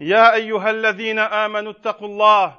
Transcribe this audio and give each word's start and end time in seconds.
يا 0.00 0.34
أيها 0.34 0.70
الذين 0.70 1.18
آمنوا 1.18 1.72
اتقوا 1.72 2.08
الله. 2.08 2.54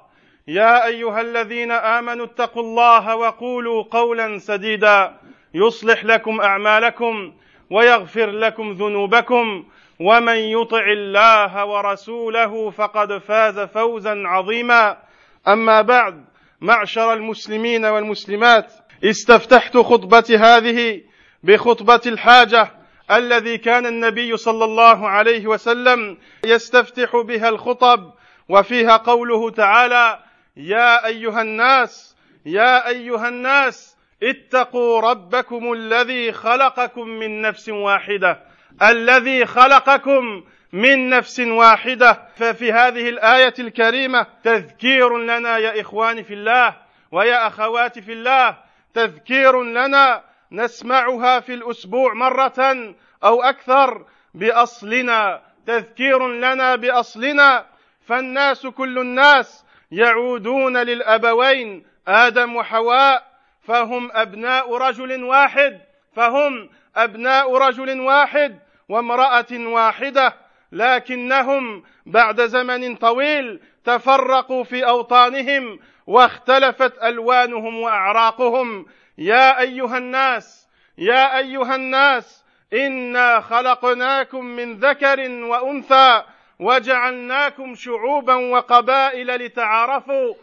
يا 0.48 0.86
أيها 0.86 1.22
الذين 1.22 1.72
آمنوا 1.72 2.26
اتقوا 2.26 2.64
الله 2.64 3.16
وقولوا 3.16 3.84
قولا 3.84 4.38
سديدا. 4.38 5.18
يصلح 5.54 6.06
لكم 6.06 6.42
أعمالكم 6.42 7.34
ويغفر 7.72 8.30
لكم 8.30 8.72
ذنوبكم. 8.72 9.66
ومن 10.00 10.36
يطع 10.36 10.86
الله 10.92 11.66
ورسوله 11.66 12.70
فقد 12.70 13.18
فاز 13.18 13.60
فوزا 13.60 14.24
عظيما. 14.26 14.98
أما 15.48 15.82
بعد 15.82 16.26
معشر 16.62 17.14
المسلمين 17.14 17.86
والمسلمات 17.86 18.74
استفتحت 19.04 19.78
خطبتي 19.78 20.38
هذه 20.38 21.02
بخطبة 21.44 22.02
الحاجة. 22.06 22.77
الذي 23.12 23.58
كان 23.58 23.86
النبي 23.86 24.38
صلى 24.38 24.66
الله 24.66 25.10
عليه 25.10 25.48
وسلم 25.48 26.18
يستفتح 26.46 27.18
بها 27.18 27.50
الخطب 27.50 28.14
وفيها 28.50 28.98
قوله 28.98 29.50
تعالى 29.50 30.20
يا 30.58 31.06
أيها 31.06 31.42
الناس 31.42 32.16
يا 32.46 32.88
أيها 32.88 33.28
الناس 33.28 33.98
اتقوا 34.24 35.02
ربكم 35.02 35.74
الذي 35.74 36.32
خلقكم 36.32 37.08
من 37.08 37.42
نفس 37.42 37.70
واحدة 37.70 38.40
الذي 38.82 39.46
خلقكم 39.46 40.44
من 40.74 41.10
نفس 41.10 41.40
واحدة. 41.40 42.28
ففي 42.36 42.72
هذه 42.72 43.10
الآية 43.10 43.54
الكريمة 43.60 44.28
تذكير 44.44 45.18
لنا 45.18 45.58
يا 45.58 45.82
إخواني 45.82 46.24
في 46.24 46.34
الله 46.34 46.76
ويا 47.12 47.48
أخواتي 47.48 48.02
في 48.02 48.14
الله 48.14 48.58
تذكير 48.94 49.64
لنا 49.64 50.24
نسمعها 50.52 51.40
في 51.40 51.54
الأسبوع 51.54 52.14
مرة 52.14 52.96
أو 53.24 53.42
أكثر 53.42 54.06
بأصلنا 54.34 55.42
تذكير 55.66 56.28
لنا 56.28 56.76
بأصلنا. 56.76 57.66
فالناس 58.08 58.68
كل 58.68 59.00
الناس 59.00 59.66
يعودون 59.92 60.78
للأبوين 60.78 61.86
آدم 62.08 62.56
وحواء 62.56 63.24
فهم 63.62 64.10
أبناء 64.14 64.78
رجل 64.78 65.24
واحد 65.24 65.82
فهم 66.16 66.70
أبناء 66.96 67.58
رجل 67.58 68.00
واحد 68.00 68.60
وامرأة 68.90 69.46
واحدة 69.52 70.34
لكنهم 70.72 71.84
بعد 72.06 72.42
زمن 72.42 72.96
طويل 72.96 73.60
تفرقوا 73.84 74.64
في 74.64 74.88
أوطانهم 74.88 75.80
واختلفت 76.08 77.04
ألوانهم 77.04 77.80
وأعراقهم. 77.80 78.86
يا 79.18 79.60
أيها 79.60 79.98
الناس 79.98 80.68
يا 80.98 81.38
أيها 81.38 81.76
الناس 81.76 82.44
إنا 82.74 83.40
خلقناكم 83.40 84.46
من 84.46 84.80
ذكر 84.80 85.30
وأنثى 85.30 86.24
وجعلناكم 86.60 87.76
شعوبا 87.76 88.36
وقبائل 88.36 89.28
لتعارفوا. 89.36 90.34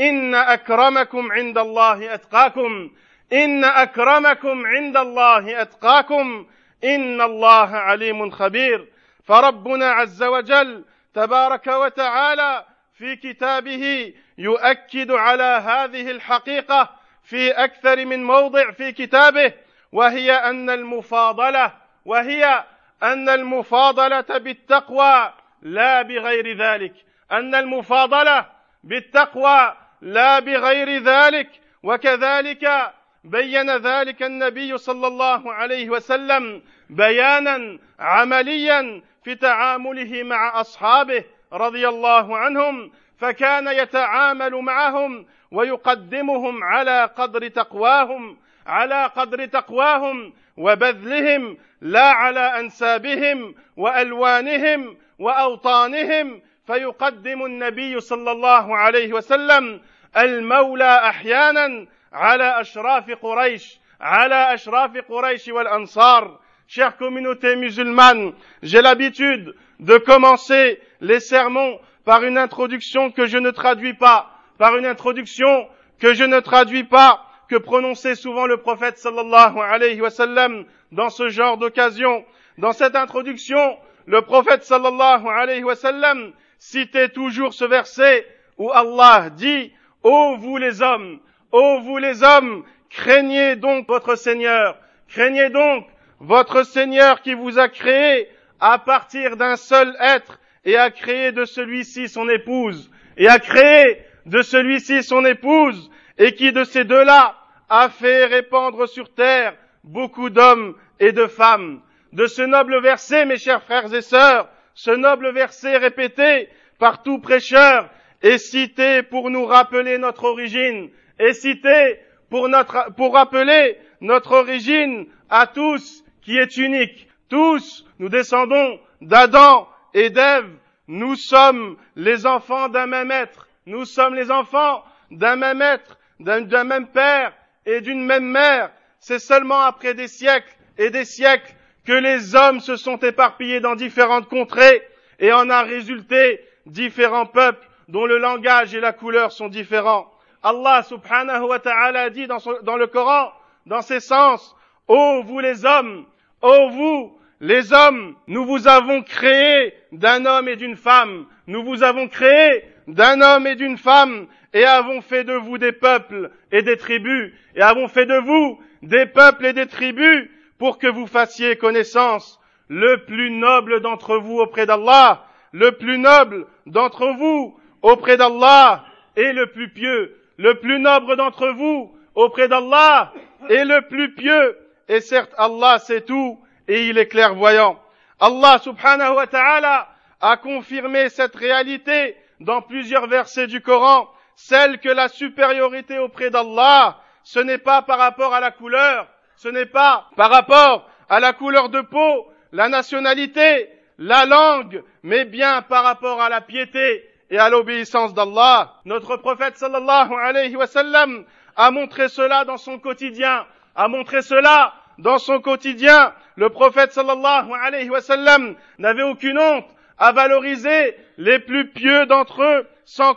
إن 0.00 0.34
أكرمكم 0.34 1.32
عند 1.32 1.58
الله 1.58 2.14
أتقاكم. 2.14 2.90
إن 3.32 3.64
أكرمكم 3.64 4.66
عند 4.66 4.96
الله 4.96 5.62
أتقاكم. 5.62 6.46
إن 6.84 7.20
الله 7.20 7.76
عليم 7.76 8.30
خبير. 8.30 8.88
فربنا 9.24 9.90
عز 9.90 10.22
وجل 10.22 10.84
تبارك 11.14 11.66
وتعالى 11.66 12.64
في 12.98 13.16
كتابه 13.16 14.14
يؤكد 14.38 15.10
على 15.10 15.62
هذه 15.66 16.10
الحقيقة 16.10 17.03
في 17.24 17.50
أكثر 17.50 18.04
من 18.06 18.24
موضع 18.24 18.70
في 18.70 18.92
كتابه 18.92 19.52
وهي 19.92 20.32
أن 20.32 20.70
المفاضلة 20.70 21.72
وهي 22.04 22.64
أن 23.02 23.28
المفاضلة 23.28 24.38
بالتقوى 24.38 25.32
لا 25.62 26.02
بغير 26.02 26.56
ذلك. 26.56 26.94
أن 27.32 27.54
المفاضلة 27.54 28.46
بالتقوى 28.84 29.76
لا 30.00 30.38
بغير 30.38 31.02
ذلك. 31.02 31.50
وكذلك 31.82 32.92
بين 33.24 33.76
ذلك 33.76 34.22
النبي 34.22 34.78
صلى 34.78 35.06
الله 35.06 35.52
عليه 35.52 35.90
وسلم 35.90 36.62
بيانا 36.90 37.78
عمليا 37.98 39.02
في 39.24 39.34
تعامله 39.34 40.22
مع 40.22 40.60
أصحابه. 40.60 41.24
رضي 41.54 41.88
الله 41.88 42.36
عنهم 42.36 42.90
فكان 43.18 43.68
يتعامل 43.68 44.54
معهم 44.54 45.26
ويقدمهم 45.50 46.64
على 46.64 47.04
قدر 47.04 47.48
تقواهم 47.48 48.38
على 48.66 49.06
قدر 49.16 49.46
تقواهم 49.46 50.32
وبذلهم 50.56 51.58
لا 51.80 52.04
على 52.04 52.60
أنسابهم 52.60 53.54
وألوانهم 53.76 54.96
وأوطانهم. 55.18 56.42
فيقدم 56.66 57.44
النبي 57.44 58.00
صلى 58.00 58.32
الله 58.32 58.76
عليه 58.76 59.12
وسلم 59.12 59.80
المولى 60.16 61.08
أحيانا 61.08 61.86
على 62.12 62.60
أشراف 62.60 63.10
قريش 63.10 63.80
على 64.00 64.54
أشراف 64.54 64.96
قريش 64.96 65.48
والأنصار. 65.48 66.40
Chère 66.66 66.96
communauté 66.96 67.56
musulmane, 67.56 68.32
j'ai 68.62 68.80
l'habitude 68.80 69.54
de 69.80 69.98
commencer 69.98 70.80
les 71.04 71.20
sermons 71.20 71.78
par 72.04 72.24
une 72.24 72.38
introduction 72.38 73.10
que 73.10 73.26
je 73.26 73.36
ne 73.36 73.50
traduis 73.50 73.94
pas, 73.94 74.30
par 74.58 74.76
une 74.76 74.86
introduction 74.86 75.68
que 75.98 76.14
je 76.14 76.24
ne 76.24 76.40
traduis 76.40 76.84
pas, 76.84 77.26
que 77.48 77.56
prononçait 77.56 78.14
souvent 78.14 78.46
le 78.46 78.56
prophète 78.56 78.96
sallallahu 78.98 79.58
alayhi 79.58 80.00
wa 80.00 80.10
sallam 80.10 80.64
dans 80.92 81.10
ce 81.10 81.28
genre 81.28 81.58
d'occasion. 81.58 82.24
Dans 82.56 82.72
cette 82.72 82.96
introduction, 82.96 83.76
le 84.06 84.22
prophète 84.22 84.64
sallallahu 84.64 85.28
alayhi 85.28 85.62
wa 85.62 85.76
sallam 85.76 86.32
citait 86.58 87.10
toujours 87.10 87.52
ce 87.52 87.66
verset 87.66 88.26
où 88.56 88.70
Allah 88.72 89.28
dit, 89.30 89.72
Ô 90.02 90.36
vous 90.36 90.56
les 90.56 90.80
hommes, 90.80 91.20
ô 91.52 91.80
vous 91.80 91.98
les 91.98 92.22
hommes, 92.22 92.64
craignez 92.88 93.56
donc 93.56 93.86
votre 93.88 94.14
Seigneur, 94.14 94.78
craignez 95.08 95.50
donc 95.50 95.86
votre 96.20 96.62
Seigneur 96.62 97.20
qui 97.20 97.34
vous 97.34 97.58
a 97.58 97.68
créé 97.68 98.28
à 98.58 98.78
partir 98.78 99.36
d'un 99.36 99.56
seul 99.56 99.94
être 100.00 100.38
et 100.64 100.76
a 100.76 100.90
créé 100.90 101.32
de 101.32 101.44
celui-ci 101.44 102.08
son 102.08 102.28
épouse, 102.28 102.90
et 103.16 103.28
a 103.28 103.38
créé 103.38 104.02
de 104.26 104.42
celui-ci 104.42 105.02
son 105.02 105.24
épouse, 105.24 105.90
et 106.18 106.34
qui 106.34 106.52
de 106.52 106.64
ces 106.64 106.84
deux-là 106.84 107.36
a 107.68 107.88
fait 107.88 108.24
répandre 108.24 108.88
sur 108.88 109.12
terre 109.12 109.54
beaucoup 109.82 110.30
d'hommes 110.30 110.74
et 111.00 111.12
de 111.12 111.26
femmes. 111.26 111.80
De 112.12 112.26
ce 112.26 112.42
noble 112.42 112.80
verset, 112.80 113.26
mes 113.26 113.36
chers 113.36 113.62
frères 113.62 113.92
et 113.92 114.02
sœurs, 114.02 114.48
ce 114.74 114.90
noble 114.90 115.32
verset 115.32 115.76
répété 115.76 116.48
par 116.78 117.02
tout 117.02 117.18
prêcheur 117.18 117.90
est 118.22 118.38
cité 118.38 119.02
pour 119.02 119.30
nous 119.30 119.44
rappeler 119.44 119.98
notre 119.98 120.24
origine, 120.24 120.90
est 121.18 121.32
cité 121.32 122.00
pour 122.30 122.48
notre, 122.48 122.94
pour 122.96 123.14
rappeler 123.14 123.76
notre 124.00 124.32
origine 124.32 125.06
à 125.28 125.46
tous 125.46 126.04
qui 126.22 126.38
est 126.38 126.56
unique. 126.56 127.08
Tous, 127.28 127.86
nous 127.98 128.08
descendons 128.08 128.78
d'Adam 129.00 129.68
et 129.94 130.10
d'Ève. 130.10 130.50
Nous 130.86 131.16
sommes 131.16 131.76
les 131.96 132.26
enfants 132.26 132.68
d'un 132.68 132.86
même 132.86 133.10
être. 133.10 133.48
Nous 133.66 133.86
sommes 133.86 134.14
les 134.14 134.30
enfants 134.30 134.84
d'un 135.10 135.36
même 135.36 135.62
être, 135.62 135.96
d'un 136.20 136.64
même 136.64 136.88
père 136.88 137.32
et 137.64 137.80
d'une 137.80 138.04
même 138.04 138.26
mère. 138.26 138.70
C'est 139.00 139.18
seulement 139.18 139.60
après 139.60 139.94
des 139.94 140.08
siècles 140.08 140.54
et 140.76 140.90
des 140.90 141.04
siècles 141.04 141.54
que 141.86 141.92
les 141.92 142.34
hommes 142.34 142.60
se 142.60 142.76
sont 142.76 142.98
éparpillés 142.98 143.60
dans 143.60 143.74
différentes 143.74 144.28
contrées 144.28 144.82
et 145.18 145.32
en 145.32 145.48
a 145.48 145.62
résulté 145.62 146.44
différents 146.66 147.26
peuples 147.26 147.66
dont 147.88 148.06
le 148.06 148.18
langage 148.18 148.74
et 148.74 148.80
la 148.80 148.92
couleur 148.92 149.32
sont 149.32 149.48
différents. 149.48 150.10
Allah 150.42 150.82
subhanahu 150.82 151.42
wa 151.42 151.58
ta'ala 151.58 152.10
dit 152.10 152.26
dans, 152.26 152.38
dans 152.62 152.76
le 152.76 152.86
Coran, 152.86 153.32
dans 153.66 153.82
ses 153.82 154.00
sens, 154.00 154.54
Ô 154.88 155.22
vous 155.22 155.40
les 155.40 155.64
hommes, 155.64 156.04
ô 156.42 156.68
vous 156.68 157.18
les 157.44 157.74
hommes, 157.74 158.14
nous 158.26 158.46
vous 158.46 158.68
avons 158.68 159.02
créé 159.02 159.74
d'un 159.92 160.24
homme 160.24 160.48
et 160.48 160.56
d'une 160.56 160.76
femme, 160.76 161.26
nous 161.46 161.62
vous 161.62 161.82
avons 161.82 162.08
créé 162.08 162.64
d'un 162.88 163.20
homme 163.20 163.46
et 163.46 163.54
d'une 163.54 163.76
femme, 163.76 164.28
et 164.54 164.64
avons 164.64 165.02
fait 165.02 165.24
de 165.24 165.34
vous 165.34 165.58
des 165.58 165.72
peuples 165.72 166.30
et 166.52 166.62
des 166.62 166.78
tribus, 166.78 167.34
et 167.54 167.60
avons 167.60 167.86
fait 167.88 168.06
de 168.06 168.16
vous 168.16 168.58
des 168.80 169.04
peuples 169.04 169.44
et 169.44 169.52
des 169.52 169.66
tribus, 169.66 170.30
pour 170.58 170.78
que 170.78 170.86
vous 170.86 171.06
fassiez 171.06 171.56
connaissance. 171.56 172.40
Le 172.68 173.04
plus 173.04 173.30
noble 173.30 173.80
d'entre 173.80 174.16
vous 174.16 174.38
auprès 174.38 174.64
d'Allah, 174.64 175.26
le 175.52 175.72
plus 175.72 175.98
noble 175.98 176.46
d'entre 176.64 177.08
vous 177.08 177.60
auprès 177.82 178.16
d'Allah 178.16 178.86
est 179.16 179.34
le 179.34 179.48
plus 179.48 179.68
pieux. 179.68 180.16
Le 180.38 180.54
plus 180.54 180.78
noble 180.78 181.16
d'entre 181.16 181.48
vous 181.48 181.94
auprès 182.14 182.48
d'Allah 182.48 183.12
est 183.50 183.66
le 183.66 183.82
plus 183.82 184.14
pieux. 184.14 184.56
Et 184.88 185.02
certes, 185.02 185.34
Allah 185.36 185.78
sait 185.78 186.00
tout 186.00 186.38
et 186.68 186.86
il 186.86 186.98
est 186.98 187.08
clairvoyant. 187.08 187.78
Allah 188.20 188.58
subhanahu 188.62 189.16
wa 189.16 189.26
ta'ala 189.26 189.88
a 190.20 190.36
confirmé 190.36 191.08
cette 191.08 191.36
réalité 191.36 192.16
dans 192.40 192.62
plusieurs 192.62 193.06
versets 193.06 193.46
du 193.46 193.60
Coran, 193.60 194.08
celle 194.36 194.78
que 194.78 194.88
la 194.88 195.08
supériorité 195.08 195.98
auprès 195.98 196.30
d'Allah, 196.30 196.98
ce 197.22 197.40
n'est 197.40 197.58
pas 197.58 197.82
par 197.82 197.98
rapport 197.98 198.34
à 198.34 198.40
la 198.40 198.50
couleur, 198.50 199.06
ce 199.36 199.48
n'est 199.48 199.66
pas 199.66 200.06
par 200.16 200.30
rapport 200.30 200.88
à 201.08 201.20
la 201.20 201.32
couleur 201.32 201.68
de 201.68 201.80
peau, 201.80 202.26
la 202.52 202.68
nationalité, 202.68 203.68
la 203.98 204.24
langue, 204.26 204.82
mais 205.02 205.24
bien 205.24 205.62
par 205.62 205.84
rapport 205.84 206.20
à 206.20 206.28
la 206.28 206.40
piété 206.40 207.08
et 207.30 207.38
à 207.38 207.48
l'obéissance 207.48 208.14
d'Allah. 208.14 208.74
Notre 208.84 209.16
prophète 209.16 209.56
sallallahu 209.56 210.12
alayhi 210.14 210.56
wa 210.56 210.66
sallam 210.66 211.24
a 211.56 211.70
montré 211.70 212.08
cela 212.08 212.44
dans 212.44 212.56
son 212.56 212.78
quotidien, 212.78 213.46
a 213.76 213.88
montré 213.88 214.22
cela 214.22 214.74
dans 214.98 215.18
son 215.18 215.40
quotidien, 215.40 216.12
le 216.36 216.50
prophète 216.50 216.92
sallallahu 216.92 217.52
alayhi 217.62 217.90
wa 217.90 218.00
sallam 218.00 218.54
n'avait 218.78 219.02
aucune 219.02 219.38
honte 219.38 219.66
à 219.98 220.12
valoriser 220.12 220.96
les 221.18 221.38
plus 221.38 221.68
pieux 221.68 222.06
d'entre 222.06 222.42
eux 222.42 222.66
sans, 222.84 223.14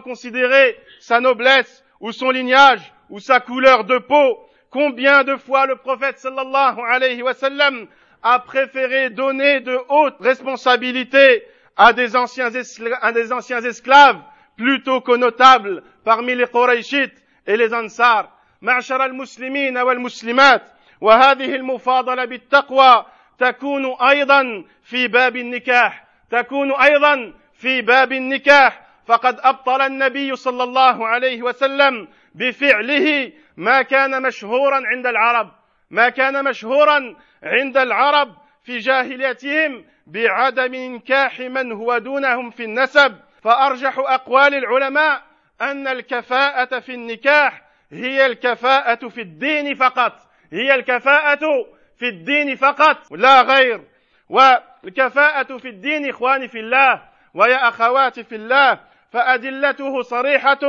considérer 0.00 0.76
sa 1.00 1.20
noblesse 1.20 1.84
ou 2.00 2.12
son 2.12 2.30
lignage 2.30 2.92
ou 3.10 3.20
sa 3.20 3.40
couleur 3.40 3.84
de 3.84 3.98
peau. 3.98 4.38
Combien 4.70 5.24
de 5.24 5.36
fois 5.36 5.66
le 5.66 5.76
prophète 5.76 6.18
sallallahu 6.18 6.80
alayhi 6.86 7.22
wa 7.22 7.34
sallam 7.34 7.86
a 8.22 8.38
préféré 8.40 9.10
donner 9.10 9.60
de 9.60 9.78
hautes 9.88 10.16
responsabilités 10.20 11.44
à 11.76 11.92
des 11.92 12.16
anciens, 12.16 12.50
esclaves, 12.50 14.20
plutôt 14.56 15.00
qu'aux 15.00 15.16
notables 15.16 15.82
parmi 16.04 16.34
les 16.34 16.46
Qurayshites 16.46 17.22
et 17.46 17.56
les 17.56 17.72
Ansar. 17.72 18.30
al-Muslimin 18.66 19.80
wa 19.84 19.92
al-Muslimat, 19.92 20.62
وهذه 21.00 21.54
المفاضلة 21.54 22.24
بالتقوى 22.24 23.04
تكون 23.38 23.96
أيضا 24.08 24.64
في 24.82 25.08
باب 25.08 25.36
النكاح 25.36 26.04
تكون 26.30 26.72
أيضا 26.72 27.32
في 27.52 27.82
باب 27.82 28.12
النكاح. 28.12 28.88
فقد 29.06 29.40
أبطل 29.40 29.80
النبي 29.82 30.36
صلى 30.36 30.62
الله 30.62 31.06
عليه 31.06 31.42
وسلم 31.42 32.08
بفعله 32.34 33.32
ما 33.56 33.82
كان 33.82 34.22
مشهورا 34.22 34.82
عند 34.86 35.06
العرب 35.06 35.50
ما 35.90 36.08
كان 36.08 36.44
مشهورا 36.44 37.16
عند 37.42 37.76
العرب 37.76 38.36
في 38.64 38.78
جاهليتهم 38.78 39.84
بعدم 40.06 40.74
إنكاح 40.74 41.40
من 41.40 41.72
هو 41.72 41.98
دونهم 41.98 42.50
في 42.50 42.64
النسب. 42.64 43.16
فأرجح 43.42 43.98
أقوال 43.98 44.54
العلماء 44.54 45.22
أن 45.60 45.88
الكفاءة 45.88 46.80
في 46.80 46.94
النكاح 46.94 47.62
هي 47.92 48.26
الكفاءة 48.26 49.08
في 49.08 49.20
الدين 49.20 49.74
فقط. 49.74 50.27
هي 50.52 50.74
الكفاءة 50.74 51.66
في 51.98 52.08
الدين 52.08 52.56
فقط 52.56 53.12
لا 53.12 53.42
غير. 53.42 53.80
والكفاءة 54.28 55.58
في 55.58 55.68
الدين 55.68 56.08
إخواني 56.08 56.48
في 56.48 56.58
الله 56.60 57.02
ويا 57.34 57.68
أخواتي 57.68 58.24
في 58.24 58.34
الله 58.34 58.80
فأدلته 59.12 60.02
صريحة 60.02 60.60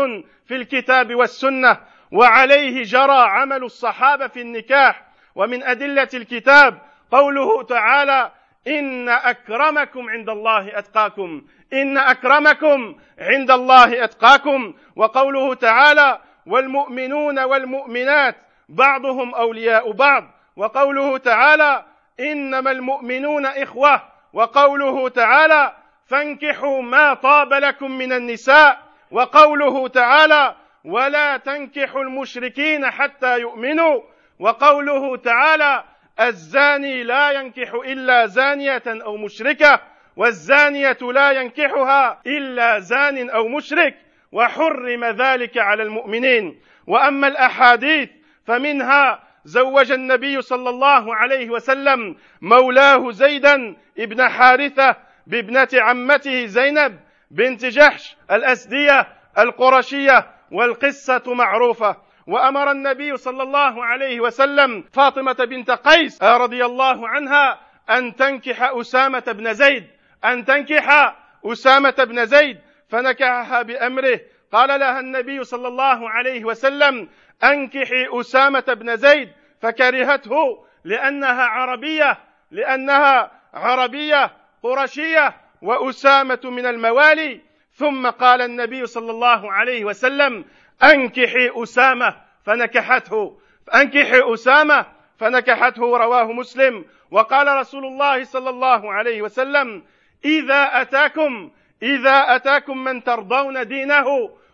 في 0.48 0.56
الكتاب 0.56 1.16
والسنة 1.16 1.78
وعليه 2.12 2.84
جرى 2.84 3.20
عمل 3.20 3.64
الصحابة 3.64 4.28
في 4.28 4.42
النكاح. 4.42 5.04
ومن 5.36 5.64
أدلة 5.64 6.10
الكتاب 6.14 6.82
قوله 7.12 7.64
تعالى 7.64 8.32
إن 8.68 9.10
أكرمكم 9.10 10.10
عند 10.10 10.30
الله 10.30 10.80
أتقاكم 10.80 11.42
إن 11.74 11.98
أكرمكم 11.98 12.96
عند 13.20 13.52
الله 13.52 14.04
أتقاكم. 14.04 14.74
وقوله 14.96 15.54
تعالى 15.54 16.20
والمؤمنون 16.46 17.40
والمؤمنات 17.40 18.36
بعضهم 18.70 19.36
أولياء 19.36 19.92
بعض. 19.92 20.24
وقوله 20.56 21.18
تعالى 21.18 21.86
إنما 22.20 22.72
المؤمنون 22.72 23.46
إخوة. 23.46 24.02
وقوله 24.34 25.10
تعالى 25.10 25.74
فانكحوا 26.06 26.82
ما 26.82 27.14
طاب 27.14 27.54
لكم 27.54 27.92
من 27.92 28.14
النساء. 28.14 28.80
وقوله 29.12 29.88
تعالى 29.88 30.56
ولا 30.86 31.38
تنكحوا 31.38 32.02
المشركين 32.02 32.92
حتى 32.92 33.40
يؤمنوا. 33.40 34.02
وقوله 34.40 35.18
تعالى 35.18 35.84
الزاني 36.20 37.04
لا 37.04 37.32
ينكح 37.32 37.74
إلا 37.74 38.26
زانية 38.26 38.84
أو 38.88 39.18
مشركة. 39.18 39.80
والزانية 40.16 40.98
لا 41.02 41.32
ينكحها 41.32 42.22
إلا 42.28 42.80
زان 42.80 43.30
أو 43.30 43.48
مشرك. 43.48 43.96
وحرم 44.32 45.06
ذلك 45.06 45.58
على 45.58 45.84
المؤمنين. 45.84 46.62
وأما 46.88 47.28
الأحاديث 47.28 48.10
فمنها 48.46 49.24
زوج 49.46 49.92
النبي 49.92 50.42
صلى 50.42 50.70
الله 50.70 51.16
عليه 51.16 51.50
وسلم 51.50 52.16
مولاه 52.42 53.12
زيدا 53.12 53.76
ابن 54.00 54.30
حارثة 54.30 54.96
بابنة 55.28 55.68
عمته 55.74 56.46
زينب 56.46 57.00
بنت 57.32 57.66
جحش 57.66 58.16
الأسدية 58.32 59.08
القرشية 59.38 60.28
والقصة 60.52 61.24
معروفة. 61.28 61.96
وأمر 62.28 62.72
النبي 62.72 63.18
صلى 63.18 63.44
الله 63.44 63.86
عليه 63.86 64.20
وسلم 64.20 64.84
فاطمة 64.94 65.34
بنت 65.34 65.72
قيس 65.72 66.24
رضي 66.24 66.66
الله 66.66 67.08
عنها 67.08 67.60
أن 67.90 68.16
تنكح 68.16 68.64
أسامة 68.64 69.24
بن 69.28 69.54
زيد 69.54 69.88
أن 70.26 70.46
تنكح 70.46 71.16
أسامة 71.46 71.96
بن 72.00 72.26
زيد 72.26 72.58
فنكحها 72.90 73.62
بأمره. 73.62 74.20
قال 74.52 74.80
لها 74.80 75.00
النبي 75.00 75.44
صلى 75.44 75.68
الله 75.68 76.10
عليه 76.10 76.46
وسلم 76.46 77.10
أنكحي 77.44 78.08
أسامة 78.20 78.64
بن 78.68 78.96
زيد 78.96 79.30
فكرهته 79.62 80.66
لأنها 80.84 81.44
عربية 81.44 82.18
لأنها 82.52 83.32
عربية 83.54 84.32
قرشية 84.64 85.36
وأسامة 85.62 86.40
من 86.44 86.66
الموالي. 86.66 87.42
ثم 87.74 88.10
قال 88.10 88.42
النبي 88.42 88.86
صلى 88.86 89.12
الله 89.12 89.52
عليه 89.52 89.86
وسلم 89.86 90.46
أنكحي 90.84 91.52
أسامة 91.56 92.16
فنكحته. 92.46 93.40
أنكحي 93.76 94.34
أسامة 94.34 94.86
فنكحته 95.18 95.98
رواه 95.98 96.32
مسلم. 96.32 96.86
وقال 97.12 97.48
رسول 97.48 97.86
الله 97.86 98.24
صلى 98.24 98.50
الله 98.50 98.94
عليه 98.94 99.22
وسلم 99.22 99.84
إذا 100.26 100.82
أتاكم 100.82 101.52
إذا 101.84 102.36
أتاكم 102.36 102.84
من 102.84 103.04
ترضون 103.04 103.68
دينه 103.68 104.06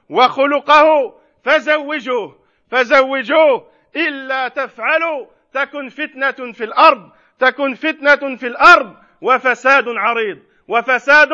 وخلقه 0.10 1.16
فزوجوه. 1.44 2.45
فزوجوه. 2.72 3.68
إلا 3.96 4.48
تفعلوا 4.48 5.26
تكن 5.54 5.90
فتنة 5.90 6.52
في 6.52 6.64
الأرض 6.64 7.12
تكن 7.40 7.74
فتنة 7.74 8.36
في 8.36 8.48
الأرض 8.48 8.96
وفساد 9.22 9.88
عريض 9.88 10.40
وفساد 10.68 11.30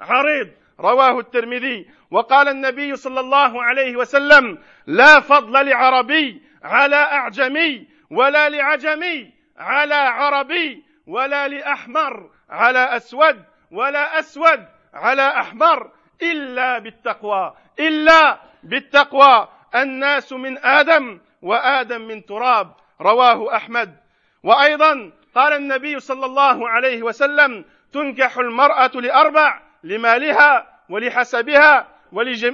عريض. 0.00 0.48
رواه 0.80 1.18
الترمذي. 1.20 1.90
وقال 2.10 2.48
النبي 2.48 2.96
صلى 2.96 3.20
الله 3.20 3.62
عليه 3.62 3.96
وسلم 3.96 4.58
لا 4.86 5.20
فضل 5.20 5.66
لعربي 5.68 6.42
على 6.62 6.96
أعجمي 6.96 7.86
ولا 8.10 8.48
لعجمي 8.48 9.32
على 9.58 9.94
عربي 9.94 10.84
ولا 11.06 11.48
لأحمر 11.48 12.30
على 12.50 12.96
أسود 12.96 13.44
ولا 13.70 14.18
أسود 14.18 14.64
على 14.94 15.22
أحمر 15.22 15.90
إلا 16.22 16.78
بالتقوى 16.78 17.54
إلا 17.80 18.38
بالتقوى. 18.62 19.48
الناس 19.74 20.32
من 20.32 20.58
آدم 20.64 21.20
وآدم 21.42 22.00
من 22.00 22.24
تراب 22.26 22.72
رواه 23.00 23.56
أحمد. 23.56 23.96
وأيضا 24.42 25.12
قال 25.34 25.52
النبي 25.52 26.00
صلى 26.00 26.26
الله 26.26 26.68
عليه 26.68 27.02
وسلم 27.02 27.64
تنكح 27.92 28.38
المرأة 28.38 28.90
لأربع 28.94 29.60
لمالها 29.84 30.66
ولحسبها 30.88 31.88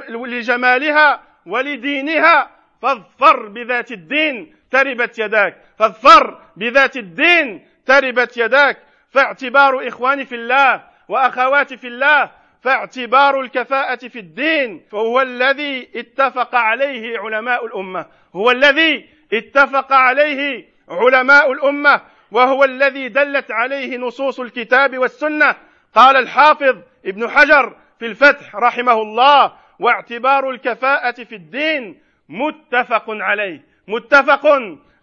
ولجمالها 0.08 1.20
ولدينها 1.46 2.50
فاظفر 2.82 3.48
بذات 3.48 3.92
الدين 3.92 4.56
تربت 4.70 5.18
يداك. 5.18 5.62
فاظفر 5.78 6.40
بذات 6.56 6.96
الدين 6.96 7.68
تربت 7.86 8.36
يداك. 8.36 8.78
فاعتبار 9.10 9.88
إخواني 9.88 10.24
في 10.24 10.34
الله 10.34 10.84
وأخواتي 11.08 11.76
في 11.76 11.86
الله 11.86 12.30
فاعتبار 12.66 13.40
الكفاءة 13.40 14.08
في 14.08 14.18
الدين 14.18 14.82
فهو 14.90 15.20
الذي 15.20 15.88
اتفق 15.96 16.54
عليه 16.54 17.18
علماء 17.18 17.66
الأمة 17.66 18.06
هو 18.36 18.50
الذي 18.50 19.08
اتفق 19.32 19.92
عليه 19.92 20.68
علماء 20.88 21.52
الأمة 21.52 22.00
وهو 22.32 22.64
الذي 22.64 23.08
دلت 23.08 23.50
عليه 23.50 23.96
نصوص 23.96 24.40
الكتاب 24.40 24.98
والسنة. 24.98 25.56
قال 25.94 26.16
الحافظ 26.16 26.76
ابن 27.06 27.30
حجر 27.30 27.76
في 27.98 28.06
الفتح 28.06 28.56
رحمه 28.56 29.02
الله 29.02 29.52
واعتبار 29.78 30.50
الكفاءة 30.50 31.24
في 31.24 31.34
الدين 31.34 32.00
متفق 32.28 33.04
عليه 33.08 33.62
متفق 33.88 34.46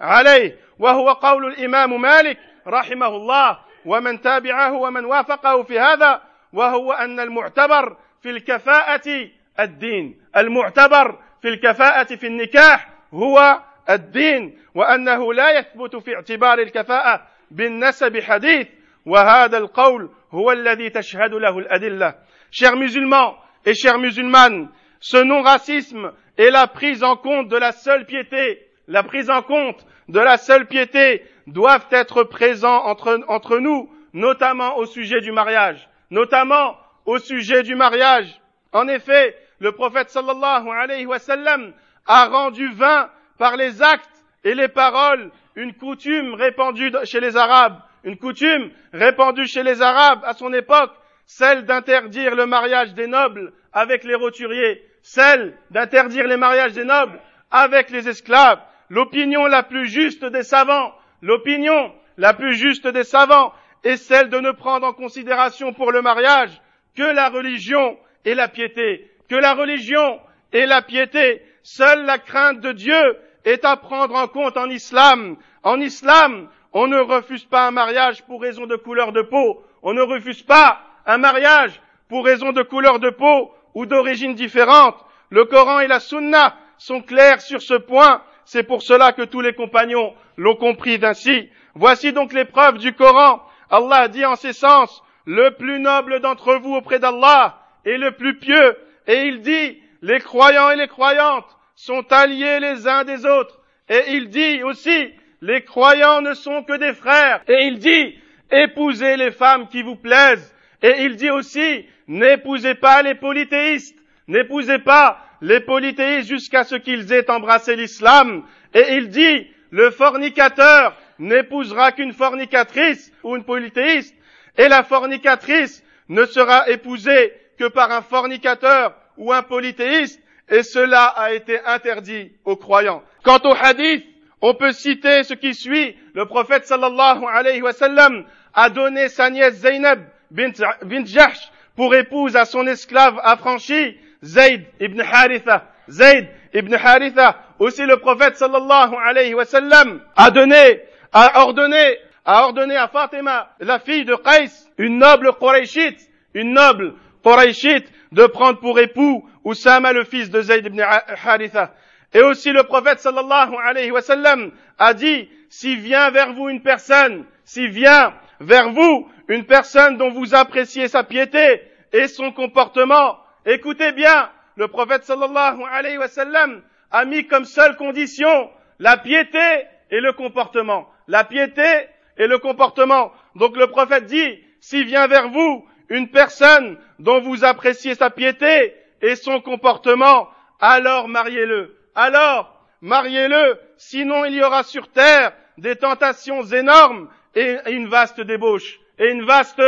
عليه 0.02 0.58
وهو 0.80 1.12
قول 1.12 1.46
الإمام 1.46 2.02
مالك 2.02 2.38
رحمه 2.68 3.08
الله 3.08 3.60
ومن 3.86 4.22
تابعه 4.22 4.74
ومن 4.74 5.06
وافقه 5.06 5.64
في 5.64 5.80
هذا 5.80 6.33
وهو 6.53 6.93
أن 6.93 7.21
المعتبر 7.21 7.97
في 8.23 8.31
الكفاءة 8.31 9.29
الدين 9.61 10.21
المعتبر 10.37 11.19
في 11.43 11.49
الكفاءة 11.49 12.17
في 12.17 12.27
النكاح 12.27 12.91
هو 13.15 13.61
الدين 13.91 14.59
وأنه 14.75 15.35
لا 15.35 15.59
يثبت 15.59 15.97
في 15.97 16.15
اعتبار 16.15 16.59
الكفاءة 16.59 17.27
بالنسب 17.51 18.21
حديث 18.21 18.69
وهذا 19.07 19.59
القول 19.59 20.11
هو 20.31 20.53
الذي 20.53 20.91
تشهد 20.91 21.33
له 21.33 21.59
الأدلة 21.59 22.15
Chers 22.51 22.77
musulmans 22.77 23.37
et 23.67 23.75
chères 23.75 23.99
musulmanes, 23.99 24.71
ce 25.01 25.19
non-racisme 25.19 26.13
est 26.39 26.51
la 26.51 26.67
prise 26.67 27.05
en 27.05 27.17
compte 27.17 27.49
de 27.49 27.57
la 27.57 27.73
seule 27.73 28.07
piété, 28.07 28.67
la 28.87 29.03
prise 29.03 29.29
en 29.29 29.43
compte 29.43 29.87
de 30.09 30.19
la 30.19 30.39
seule 30.39 30.67
piété 30.67 31.23
doivent 31.47 31.87
être 31.91 32.25
présents 32.25 32.85
entre, 32.85 33.21
entre 33.29 33.59
nous, 33.59 33.91
notamment 34.15 34.79
au 34.79 34.87
sujet 34.87 35.21
du 35.21 35.31
mariage, 35.31 35.89
notamment 36.14 36.78
au 37.06 37.18
sujet 37.18 37.64
du 37.64 37.76
mariage. 37.76 38.40
En 38.72 38.88
effet, 38.88 39.36
le 39.60 39.72
prophète 39.72 40.12
sallallahu 40.12 40.70
alayhi 40.70 41.08
wa 41.08 41.18
sallam 41.18 41.74
a 42.06 42.28
rendu 42.28 42.72
vain 42.72 43.10
par 43.40 43.58
les 43.58 43.82
actes 43.82 44.24
et 44.44 44.54
les 44.54 44.68
paroles 44.68 45.32
une 45.56 45.74
coutume 45.74 46.36
répandue 46.36 46.92
chez 47.06 47.20
les 47.20 47.36
Arabes, 47.36 47.80
une 48.04 48.18
coutume 48.18 48.70
répandue 48.94 49.48
chez 49.48 49.64
les 49.64 49.82
Arabes 49.82 50.22
à 50.24 50.34
son 50.34 50.54
époque, 50.54 50.92
celle 51.26 51.66
d'interdire 51.66 52.36
le 52.36 52.46
mariage 52.46 52.94
des 52.94 53.08
nobles 53.08 53.52
avec 53.72 54.04
les 54.04 54.16
roturiers, 54.16 54.84
celle 55.02 55.58
d'interdire 55.72 56.28
les 56.28 56.38
mariages 56.38 56.74
des 56.74 56.86
nobles 56.86 57.20
avec 57.50 57.90
les 57.90 58.08
esclaves, 58.08 58.60
l'opinion 58.90 59.48
la 59.48 59.64
plus 59.64 59.88
juste 59.88 60.26
des 60.26 60.44
savants, 60.44 60.94
l'opinion 61.24 61.92
la 62.18 62.36
plus 62.36 62.54
juste 62.54 62.88
des 62.88 63.04
savants 63.04 63.52
est 63.84 63.98
celle 63.98 64.30
de 64.30 64.40
ne 64.40 64.52
prendre 64.52 64.88
en 64.88 64.94
considération 64.94 65.74
pour 65.74 65.92
le 65.92 66.02
mariage 66.02 66.62
que 66.96 67.04
la 67.04 67.30
religion 67.30 67.98
et 68.26 68.36
la 68.36 68.48
piété, 68.48 69.12
que 69.30 69.36
la 69.36 69.54
religion 69.54 70.20
et 70.52 70.66
la 70.66 70.82
piété. 70.82 71.42
Seule 71.64 72.06
la 72.06 72.18
crainte 72.18 72.60
de 72.60 72.72
Dieu 72.72 73.18
est 73.46 73.66
à 73.66 73.78
prendre 73.78 74.16
en 74.16 74.28
compte 74.28 74.58
en 74.58 74.70
islam. 74.70 75.38
En 75.64 75.80
islam, 75.80 76.50
on 76.74 76.88
ne 76.88 77.00
refuse 77.00 77.46
pas 77.46 77.68
un 77.68 77.72
mariage 77.72 78.24
pour 78.24 78.42
raison 78.42 78.66
de 78.66 78.76
couleur 78.76 79.12
de 79.12 79.22
peau. 79.22 79.64
On 79.82 79.94
ne 79.94 80.02
refuse 80.02 80.44
pas 80.44 80.82
un 81.06 81.18
mariage 81.18 81.82
pour 82.10 82.26
raison 82.26 82.52
de 82.52 82.64
couleur 82.64 83.00
de 83.00 83.10
peau 83.10 83.54
ou 83.74 83.86
d'origine 83.86 84.36
différente. 84.36 84.96
Le 85.30 85.46
Coran 85.46 85.80
et 85.80 85.88
la 85.88 86.00
Sunna 86.00 86.56
sont 86.78 87.02
clairs 87.02 87.42
sur 87.42 87.62
ce 87.62 87.74
point. 87.74 88.22
C'est 88.46 88.64
pour 88.64 88.82
cela 88.82 89.14
que 89.14 89.24
tous 89.24 89.42
les 89.42 89.54
compagnons 89.54 90.14
l'ont 90.38 90.56
compris 90.56 91.00
d'ainsi. 91.00 91.50
Voici 91.76 92.14
donc 92.14 92.34
les 92.34 92.46
preuves 92.46 92.78
du 92.78 92.94
Coran. 92.94 93.42
Allah 93.74 94.08
dit 94.08 94.24
en 94.24 94.36
ces 94.36 94.54
sens, 94.54 95.02
le 95.26 95.50
plus 95.56 95.80
noble 95.80 96.20
d'entre 96.20 96.58
vous 96.58 96.76
auprès 96.76 97.00
d'Allah 97.00 97.58
est 97.86 97.98
le 97.98 98.12
plus 98.12 98.38
pieux. 98.38 98.78
Et 99.08 99.24
il 99.24 99.42
dit, 99.42 99.82
les 100.04 100.20
croyants 100.20 100.70
et 100.70 100.76
les 100.76 100.88
croyantes 100.88 101.48
sont 101.76 102.06
alliés 102.14 102.60
les 102.60 102.88
uns 102.88 103.04
des 103.04 103.26
autres. 103.26 103.60
Et 103.90 104.12
il 104.12 104.30
dit 104.30 104.62
aussi, 104.62 105.12
les 105.42 105.64
croyants 105.64 106.22
ne 106.22 106.36
sont 106.36 106.62
que 106.62 106.78
des 106.78 106.94
frères. 106.94 107.42
Et 107.48 107.66
il 107.66 107.80
dit, 107.80 108.16
épousez 108.52 109.18
les 109.18 109.32
femmes 109.32 109.68
qui 109.68 109.82
vous 109.82 109.96
plaisent. 109.96 110.54
Et 110.84 111.06
il 111.06 111.16
dit 111.16 111.32
aussi, 111.32 111.86
n'épousez 112.08 112.76
pas 112.76 113.02
les 113.02 113.16
polythéistes. 113.16 113.98
N'épousez 114.28 114.80
pas 114.80 115.18
les 115.42 115.62
polythéistes 115.62 116.30
jusqu'à 116.30 116.64
ce 116.64 116.76
qu'ils 116.76 117.12
aient 117.12 117.32
embrassé 117.32 117.76
l'islam. 117.76 118.44
Et 118.76 118.98
il 118.98 119.10
dit, 119.10 119.48
le 119.72 119.90
fornicateur 119.90 120.96
n'épousera 121.24 121.92
qu'une 121.92 122.14
fornicatrice 122.14 123.12
ou 123.24 123.36
une 123.36 123.44
polythéiste, 123.44 124.16
et 124.58 124.68
la 124.68 124.84
fornicatrice 124.84 125.84
ne 126.10 126.26
sera 126.26 126.70
épousée 126.70 127.34
que 127.58 127.68
par 127.68 127.92
un 127.92 128.02
fornicateur 128.02 128.96
ou 129.18 129.34
un 129.34 129.42
polythéiste, 129.42 130.22
et 130.50 130.64
cela 130.64 131.06
a 131.06 131.32
été 131.32 131.60
interdit 131.66 132.32
aux 132.46 132.58
croyants. 132.58 133.04
Quant 133.24 133.40
au 133.46 133.56
hadith, 133.60 134.06
on 134.42 134.54
peut 134.54 134.74
citer 134.74 135.24
ce 135.24 135.34
qui 135.34 135.54
suit. 135.54 135.96
Le 136.14 136.26
prophète 136.26 136.66
sallallahu 136.66 137.24
alayhi 137.32 137.62
wa 137.62 137.72
sallam 137.72 138.26
a 138.54 138.70
donné 138.70 139.08
sa 139.08 139.30
nièce 139.30 139.56
Zainab 139.56 140.02
bint 140.32 141.06
Jahsh 141.06 141.50
pour 141.78 141.96
épouse 141.96 142.36
à 142.36 142.44
son 142.44 142.68
esclave 142.68 143.20
affranchi 143.24 143.98
Zayd 144.22 144.66
ibn 144.82 145.00
Haritha. 145.00 145.72
Zayd 145.90 146.28
ibn 146.54 146.76
Haritha. 146.76 147.38
Aussi 147.60 147.86
le 147.86 147.98
prophète 147.98 148.36
sallallahu 148.36 148.96
alayhi 149.02 149.34
wa 149.34 149.46
sallam 149.46 150.02
a 150.18 150.30
donné, 150.30 150.82
a 151.14 151.44
ordonné, 151.44 151.98
a 152.26 152.44
ordonné 152.46 152.76
à 152.76 152.88
Fatima, 152.88 153.50
la 153.60 153.80
fille 153.80 154.06
de 154.06 154.16
Qais, 154.16 154.50
une 154.78 154.98
noble 154.98 155.34
Qurayshite, 155.40 156.10
une 156.34 156.54
noble 156.54 156.96
Qurayshite, 157.24 157.92
de 158.12 158.26
prendre 158.26 158.60
pour 158.60 158.80
époux 158.80 159.28
Oussama, 159.44 159.94
le 159.94 160.04
fils 160.04 160.30
de 160.30 160.42
Zayd 160.42 160.66
ibn 160.66 160.82
Haritha. 160.82 161.74
Et 162.14 162.22
aussi 162.22 162.52
le 162.52 162.64
prophète 162.64 163.00
sallallahu 163.00 163.56
alayhi 163.64 163.92
wa 163.92 164.02
sallam 164.02 164.52
a 164.78 164.94
dit, 164.94 165.30
si 165.50 165.76
vient 165.76 166.12
vers 166.12 166.34
vous 166.34 166.50
une 166.50 166.62
personne, 166.62 167.26
si 167.44 167.68
vient 167.68 168.14
vers 168.40 168.70
vous 168.70 169.10
une 169.28 169.46
personne 169.46 169.98
dont 169.98 170.12
vous 170.12 170.36
appréciez 170.36 170.88
sa 170.88 171.04
piété 171.04 171.62
et 171.92 172.08
son 172.08 172.32
comportement, 172.32 173.18
Écoutez 173.46 173.92
bien, 173.92 174.30
le 174.56 174.70
prophète 174.70 175.04
sallallahu 175.04 175.64
alayhi 175.70 175.98
wa 175.98 176.08
sallam 176.08 176.62
a 176.92 177.04
mis 177.04 177.28
comme 177.28 177.44
seule 177.44 177.76
condition 177.76 178.50
la 178.80 178.96
piété 178.96 179.66
et 179.92 180.00
le 180.00 180.14
comportement. 180.14 180.88
La 181.08 181.24
piété 181.24 181.88
et 182.18 182.28
le 182.28 182.38
comportement. 182.38 183.12
Donc 183.36 183.58
le 183.58 183.68
prophète 183.68 184.06
dit, 184.06 184.40
s'il 184.60 184.86
vient 184.86 185.08
vers 185.08 185.30
vous 185.30 185.66
une 185.90 186.10
personne 186.10 186.78
dont 187.00 187.22
vous 187.22 187.44
appréciez 187.44 187.96
sa 187.96 188.10
piété 188.10 188.74
et 189.02 189.16
son 189.16 189.42
comportement, 189.42 190.30
alors 190.60 191.08
mariez-le. 191.08 191.78
Alors, 191.96 192.66
mariez-le, 192.82 193.60
sinon 193.78 194.26
il 194.26 194.34
y 194.34 194.44
aura 194.44 194.64
sur 194.64 194.88
terre 194.88 195.34
des 195.58 195.76
tentations 195.76 196.44
énormes 196.44 197.10
et 197.36 197.58
une 197.68 197.88
vaste 197.88 198.22
débauche. 198.22 198.80
Et 199.00 199.10
une 199.10 199.26
vaste 199.26 199.62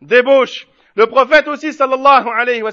débauche. 0.00 0.66
Le 0.94 1.06
prophète 1.06 1.48
aussi, 1.48 1.72
sallallahu 1.72 2.28
alayhi 2.28 2.62
wa 2.62 2.72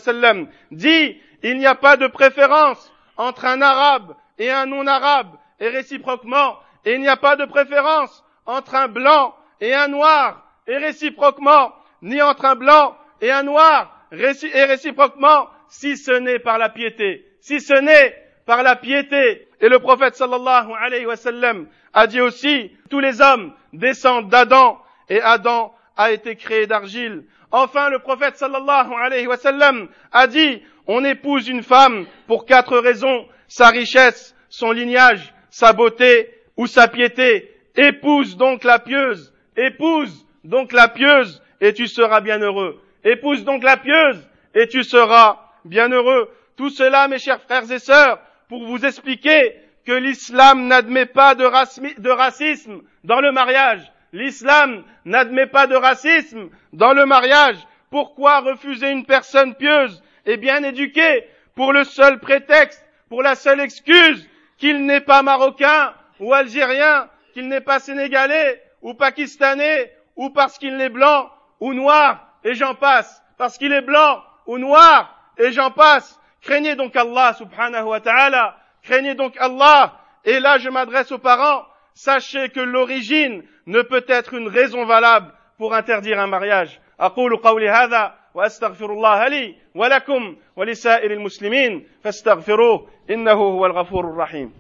dit, 0.72 1.18
il 1.44 1.58
n'y 1.58 1.68
a 1.68 1.76
pas 1.76 1.98
de 1.98 2.08
préférence 2.08 2.92
entre 3.18 3.46
un 3.46 3.62
arabe 3.62 4.16
et 4.38 4.50
un 4.52 4.66
non-arabe, 4.66 5.36
et 5.60 5.70
réciproquement, 5.70 6.58
et 6.86 6.94
il 6.94 7.02
n'y 7.02 7.08
a 7.08 7.18
pas 7.18 7.36
de 7.36 7.46
préférence 7.46 8.24
entre 8.46 8.76
un 8.76 8.88
blanc 8.88 9.36
et 9.60 9.74
un 9.74 9.88
noir, 9.88 10.44
et 10.68 10.78
réciproquement, 10.78 11.74
ni 12.02 12.22
entre 12.22 12.46
un 12.46 12.56
blanc 12.56 12.96
et 13.22 13.32
un 13.32 13.44
noir, 13.44 13.92
et 14.12 14.64
réciproquement, 14.64 15.50
si 15.68 15.98
ce 15.98 16.12
n'est 16.12 16.40
par 16.40 16.58
la 16.58 16.70
piété, 16.70 17.26
si 17.42 17.60
ce 17.60 17.74
n'est 17.74 18.16
par 18.46 18.62
la 18.62 18.76
piété. 18.76 19.48
Et 19.60 19.70
le 19.70 19.80
prophète 19.80 20.16
sallallahu 20.16 20.72
alayhi 20.80 21.08
wa 21.08 21.16
sallam 21.16 21.68
a 21.94 22.08
dit 22.08 22.22
aussi, 22.22 22.72
tous 22.90 23.00
les 23.00 23.20
hommes 23.22 23.54
descendent 23.74 24.30
d'Adam, 24.30 24.80
et 25.10 25.22
Adam 25.22 25.74
a 25.98 26.12
été 26.12 26.36
créé 26.36 26.68
d'argile. 26.68 27.24
Enfin, 27.52 27.90
le 27.90 28.00
prophète 28.00 28.36
sallallahu 28.38 28.94
alayhi 28.94 29.28
wa 29.28 29.38
sallam 29.38 29.88
a 30.12 30.28
dit, 30.28 30.62
on 30.88 31.04
épouse 31.04 31.48
une 31.48 31.64
femme 31.64 32.06
pour 32.28 32.46
quatre 32.46 32.78
raisons, 32.78 33.28
sa 33.48 33.70
richesse, 33.70 34.36
son 34.50 34.72
lignage, 34.72 35.34
sa 35.50 35.74
beauté 35.74 36.35
ou 36.58 36.68
sa 36.68 36.88
piété. 36.88 37.52
Épouse 37.76 38.38
donc 38.38 38.64
la 38.64 38.80
pieuse, 38.80 39.34
épouse 39.58 40.26
donc 40.44 40.72
la 40.72 40.88
pieuse 40.88 41.42
et 41.60 41.74
tu 41.74 41.88
seras 41.88 42.22
bien 42.22 42.40
heureux. 42.40 42.82
Épouse 43.04 43.44
donc 43.44 43.64
la 43.64 43.78
pieuse 43.78 44.28
et 44.54 44.68
tu 44.68 44.84
seras 44.84 45.40
bien 45.66 45.90
heureux. 45.90 46.30
Tout 46.56 46.70
cela, 46.70 47.08
mes 47.08 47.20
chers 47.20 47.42
frères 47.42 47.70
et 47.70 47.80
sœurs, 47.80 48.20
pour 48.48 48.66
vous 48.66 48.86
expliquer 48.86 49.56
que 49.86 49.92
l'islam 49.92 50.68
n'admet 50.68 51.06
pas 51.06 51.36
de, 51.36 51.44
racisme 51.44 52.82
dans 53.04 53.20
le 53.20 53.32
mariage. 53.32 53.82
L'islam 54.14 54.84
n'admet 55.04 55.48
pas 55.48 55.68
de 55.68 55.76
racisme 55.76 56.50
dans 56.74 56.94
le 56.94 57.06
mariage. 57.06 57.58
Pourquoi 57.90 58.40
refuser 58.40 58.90
une 58.90 59.06
personne 59.06 59.56
pieuse 59.56 60.02
et 60.26 60.38
bien 60.38 60.64
éduquée 60.64 61.28
pour 61.56 61.74
le 61.74 61.84
seul 61.84 62.20
prétexte, 62.20 62.84
pour 63.10 63.22
la 63.22 63.36
seule 63.36 63.60
excuse 63.60 64.28
qu'il 64.58 64.86
n'est 64.86 65.02
pas 65.02 65.22
marocain 65.22 65.94
ou 66.19 66.35
algérien, 66.35 67.09
qu'il 67.33 67.49
n'est 67.49 67.61
pas 67.61 67.79
sénégalais 67.79 68.63
ou 68.83 68.95
pakistanais 68.95 69.93
ou 70.17 70.31
parce 70.31 70.59
qu'il 70.59 70.81
est 70.81 70.89
blanc 70.89 71.31
ou 71.61 71.73
noir 71.75 72.31
et 72.45 72.55
j'en 72.55 72.75
passe, 72.75 73.23
parce 73.39 73.59
qu'il 73.59 73.73
est 73.73 73.83
blanc 73.83 74.23
ou 74.47 74.59
noir, 74.59 75.15
et 75.39 75.53
j'en 75.53 75.71
passe. 75.71 76.19
Craignez 76.43 76.75
donc 76.75 76.97
Allah 76.97 77.35
subhanahu 77.35 77.85
wa 77.85 78.01
ta'ala. 78.01 78.57
Craignez 78.83 79.15
donc 79.15 79.35
Allah. 79.39 79.95
Et 80.25 80.41
là, 80.41 80.59
je 80.59 80.69
m'adresse 80.69 81.13
aux 81.13 81.19
parents. 81.19 81.65
Sachez 81.95 82.49
que 82.49 82.61
l'origine 82.61 83.43
ne 83.67 83.83
peut 83.83 84.05
être 84.09 84.35
une 84.35 84.49
raison 84.49 84.87
valable 84.87 85.33
pour 85.59 85.75
interdire 85.75 86.19
un 86.19 86.27
mariage. 86.27 86.81
أقول 87.01 87.37
قولي 87.37 87.71
هذا 87.71 88.15
وأستغفر 88.35 88.93
الله 88.93 89.29
لي 89.29 89.57
ولكم 89.75 90.37
ولسائر 90.57 91.11
المسلمين 91.11 91.87
فاستغفروه 92.05 92.89
إنه 93.11 93.33
هو 93.33 93.67
الغفور 93.67 94.05
الرحيم 94.05 94.53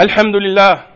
الحمد 0.00 0.36
لله 0.36 0.86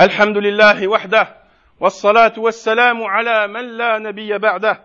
الحمد 0.00 0.38
لله 0.38 0.88
وحده 0.88 1.36
والصلاة 1.80 2.32
والسلام 2.36 3.02
على 3.02 3.48
من 3.48 3.60
لا 3.78 3.98
نبي 3.98 4.38
بعده. 4.38 4.80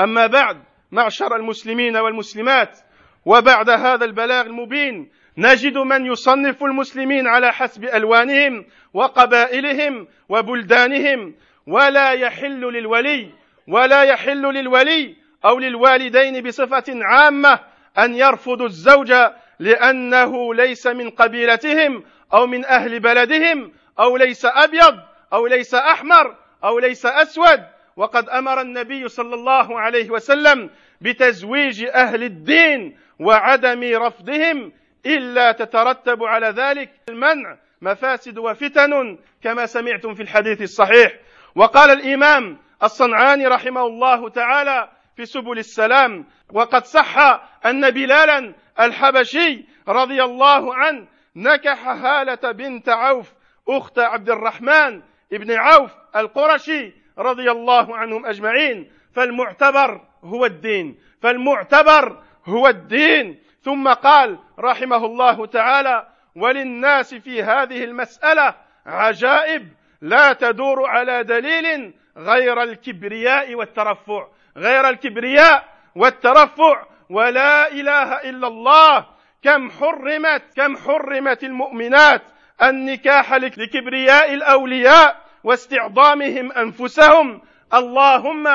أما 0.00 0.26
بعد 0.26 0.56
معشر 0.92 1.36
المسلمين 1.36 1.96
والمسلمات 1.96 2.78
وبعد 3.26 3.70
هذا 3.70 4.04
البلاغ 4.04 4.46
المبين 4.46 5.10
نجد 5.38 5.78
من 5.78 6.06
يصنف 6.06 6.64
المسلمين 6.64 7.26
على 7.26 7.52
حسب 7.52 7.84
ألوانهم 7.84 8.66
وقبائلهم 8.94 10.06
وبلدانهم 10.28 11.34
ولا 11.66 12.10
يحل 12.12 12.60
للولي 12.60 13.30
ولا 13.68 14.02
يحل 14.02 14.42
للولي 14.42 15.16
أو 15.44 15.58
للوالدين 15.58 16.42
بصفة 16.42 16.84
عامة 16.88 17.58
أن 17.98 18.14
يرفضوا 18.14 18.66
الزوج 18.66 19.14
لأنه 19.58 20.54
ليس 20.54 20.86
من 20.86 21.10
قبيلتهم 21.10 22.04
أو 22.34 22.46
من 22.46 22.64
أهل 22.64 23.00
بلدهم 23.00 23.72
أو 23.98 24.16
ليس 24.16 24.44
أبيض 24.44 24.98
أو 25.32 25.46
ليس 25.46 25.74
أحمر 25.74 26.36
أو 26.64 26.78
ليس 26.78 27.06
أسود. 27.06 27.60
وقد 27.96 28.28
أمر 28.28 28.60
النبي 28.60 29.08
صلى 29.08 29.34
الله 29.34 29.80
عليه 29.80 30.10
وسلم 30.10 30.70
بتزويج 31.00 31.84
أهل 31.84 32.22
الدين 32.22 32.98
وعدم 33.18 34.02
رفضهم 34.02 34.72
إلا 35.06 35.52
تترتب 35.52 36.22
على 36.22 36.46
ذلك 36.46 36.90
المنع 37.08 37.56
مفاسد 37.82 38.38
وفتن 38.38 39.18
كما 39.42 39.66
سمعتم 39.66 40.14
في 40.14 40.22
الحديث 40.22 40.62
الصحيح. 40.62 41.12
وقال 41.54 41.90
الإمام 41.90 42.58
الصنعاني 42.82 43.46
رحمه 43.46 43.86
الله 43.86 44.28
تعالى 44.28 44.88
في 45.16 45.26
سبل 45.26 45.58
السلام 45.58 46.26
وقد 46.52 46.84
صح 46.84 47.40
أن 47.66 47.90
بلالا 47.90 48.54
الحبشي 48.80 49.64
رضي 49.88 50.22
الله 50.22 50.74
عنه 50.74 51.06
نكح 51.36 51.88
هالة 51.88 52.52
بنت 52.52 52.88
عوف 52.88 53.32
أخت 53.68 53.98
عبد 53.98 54.30
الرحمن 54.30 55.02
ابن 55.32 55.52
عوف 55.52 55.90
القرشي 56.16 56.92
رضي 57.18 57.50
الله 57.50 57.96
عنهم 57.96 58.26
أجمعين. 58.26 58.92
فالمعتبر 59.14 60.00
هو 60.24 60.46
الدين 60.46 60.98
فالمعتبر 61.22 62.22
هو 62.44 62.68
الدين. 62.68 63.42
ثم 63.62 63.88
قال 63.88 64.38
رحمه 64.58 65.06
الله 65.06 65.46
تعالى 65.46 66.06
وللناس 66.36 67.14
في 67.14 67.42
هذه 67.42 67.84
المسألة 67.84 68.54
عجائب 68.86 69.68
لا 70.00 70.32
تدور 70.32 70.86
على 70.86 71.24
دليل 71.24 71.94
غير 72.16 72.62
الكبرياء 72.62 73.54
والترفع 73.54 74.26
غير 74.56 74.88
الكبرياء 74.88 75.68
والترفع 75.96 76.84
ولا 77.10 77.72
إله 77.72 78.30
إلا 78.30 78.46
الله 78.46 79.06
كم 79.42 79.70
حرمت 79.70 80.42
كم 80.56 80.76
حرمت 80.76 81.44
المؤمنات 81.44 82.22
النكاح 82.62 83.34
لكبرياء 83.34 84.34
الأولياء 84.34 85.16
واستعظامهم 85.44 86.52
أنفسهم. 86.52 87.40
اللهم 87.74 88.46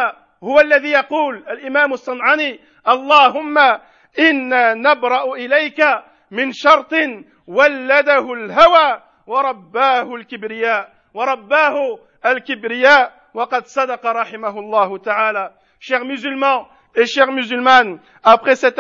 هو 0.44 0.60
الذي 0.60 0.90
يقول 0.90 1.36
الإمام 1.50 1.94
الصنعاني 1.94 2.60
اللهم 2.88 3.58
إنا 4.20 4.74
نبرأ 4.74 5.34
إليك 5.36 5.82
من 6.32 6.52
شرط 6.52 6.94
ولده 7.48 8.34
الهوى 8.34 9.02
ورباه 9.28 10.16
الكبرياء 10.16 10.94
ورباه 11.14 12.00
الكبرياء. 12.26 13.14
وقد 13.34 13.66
صدق 13.66 14.06
رحمه 14.06 14.60
الله 14.60 14.98
تعالى. 14.98 15.52
Chers 15.80 16.06
musulmans 16.06 16.68
et 16.96 17.06
chères 17.06 17.32
musulmanes, 17.32 18.00
après 18.24 18.56
cette 18.56 18.80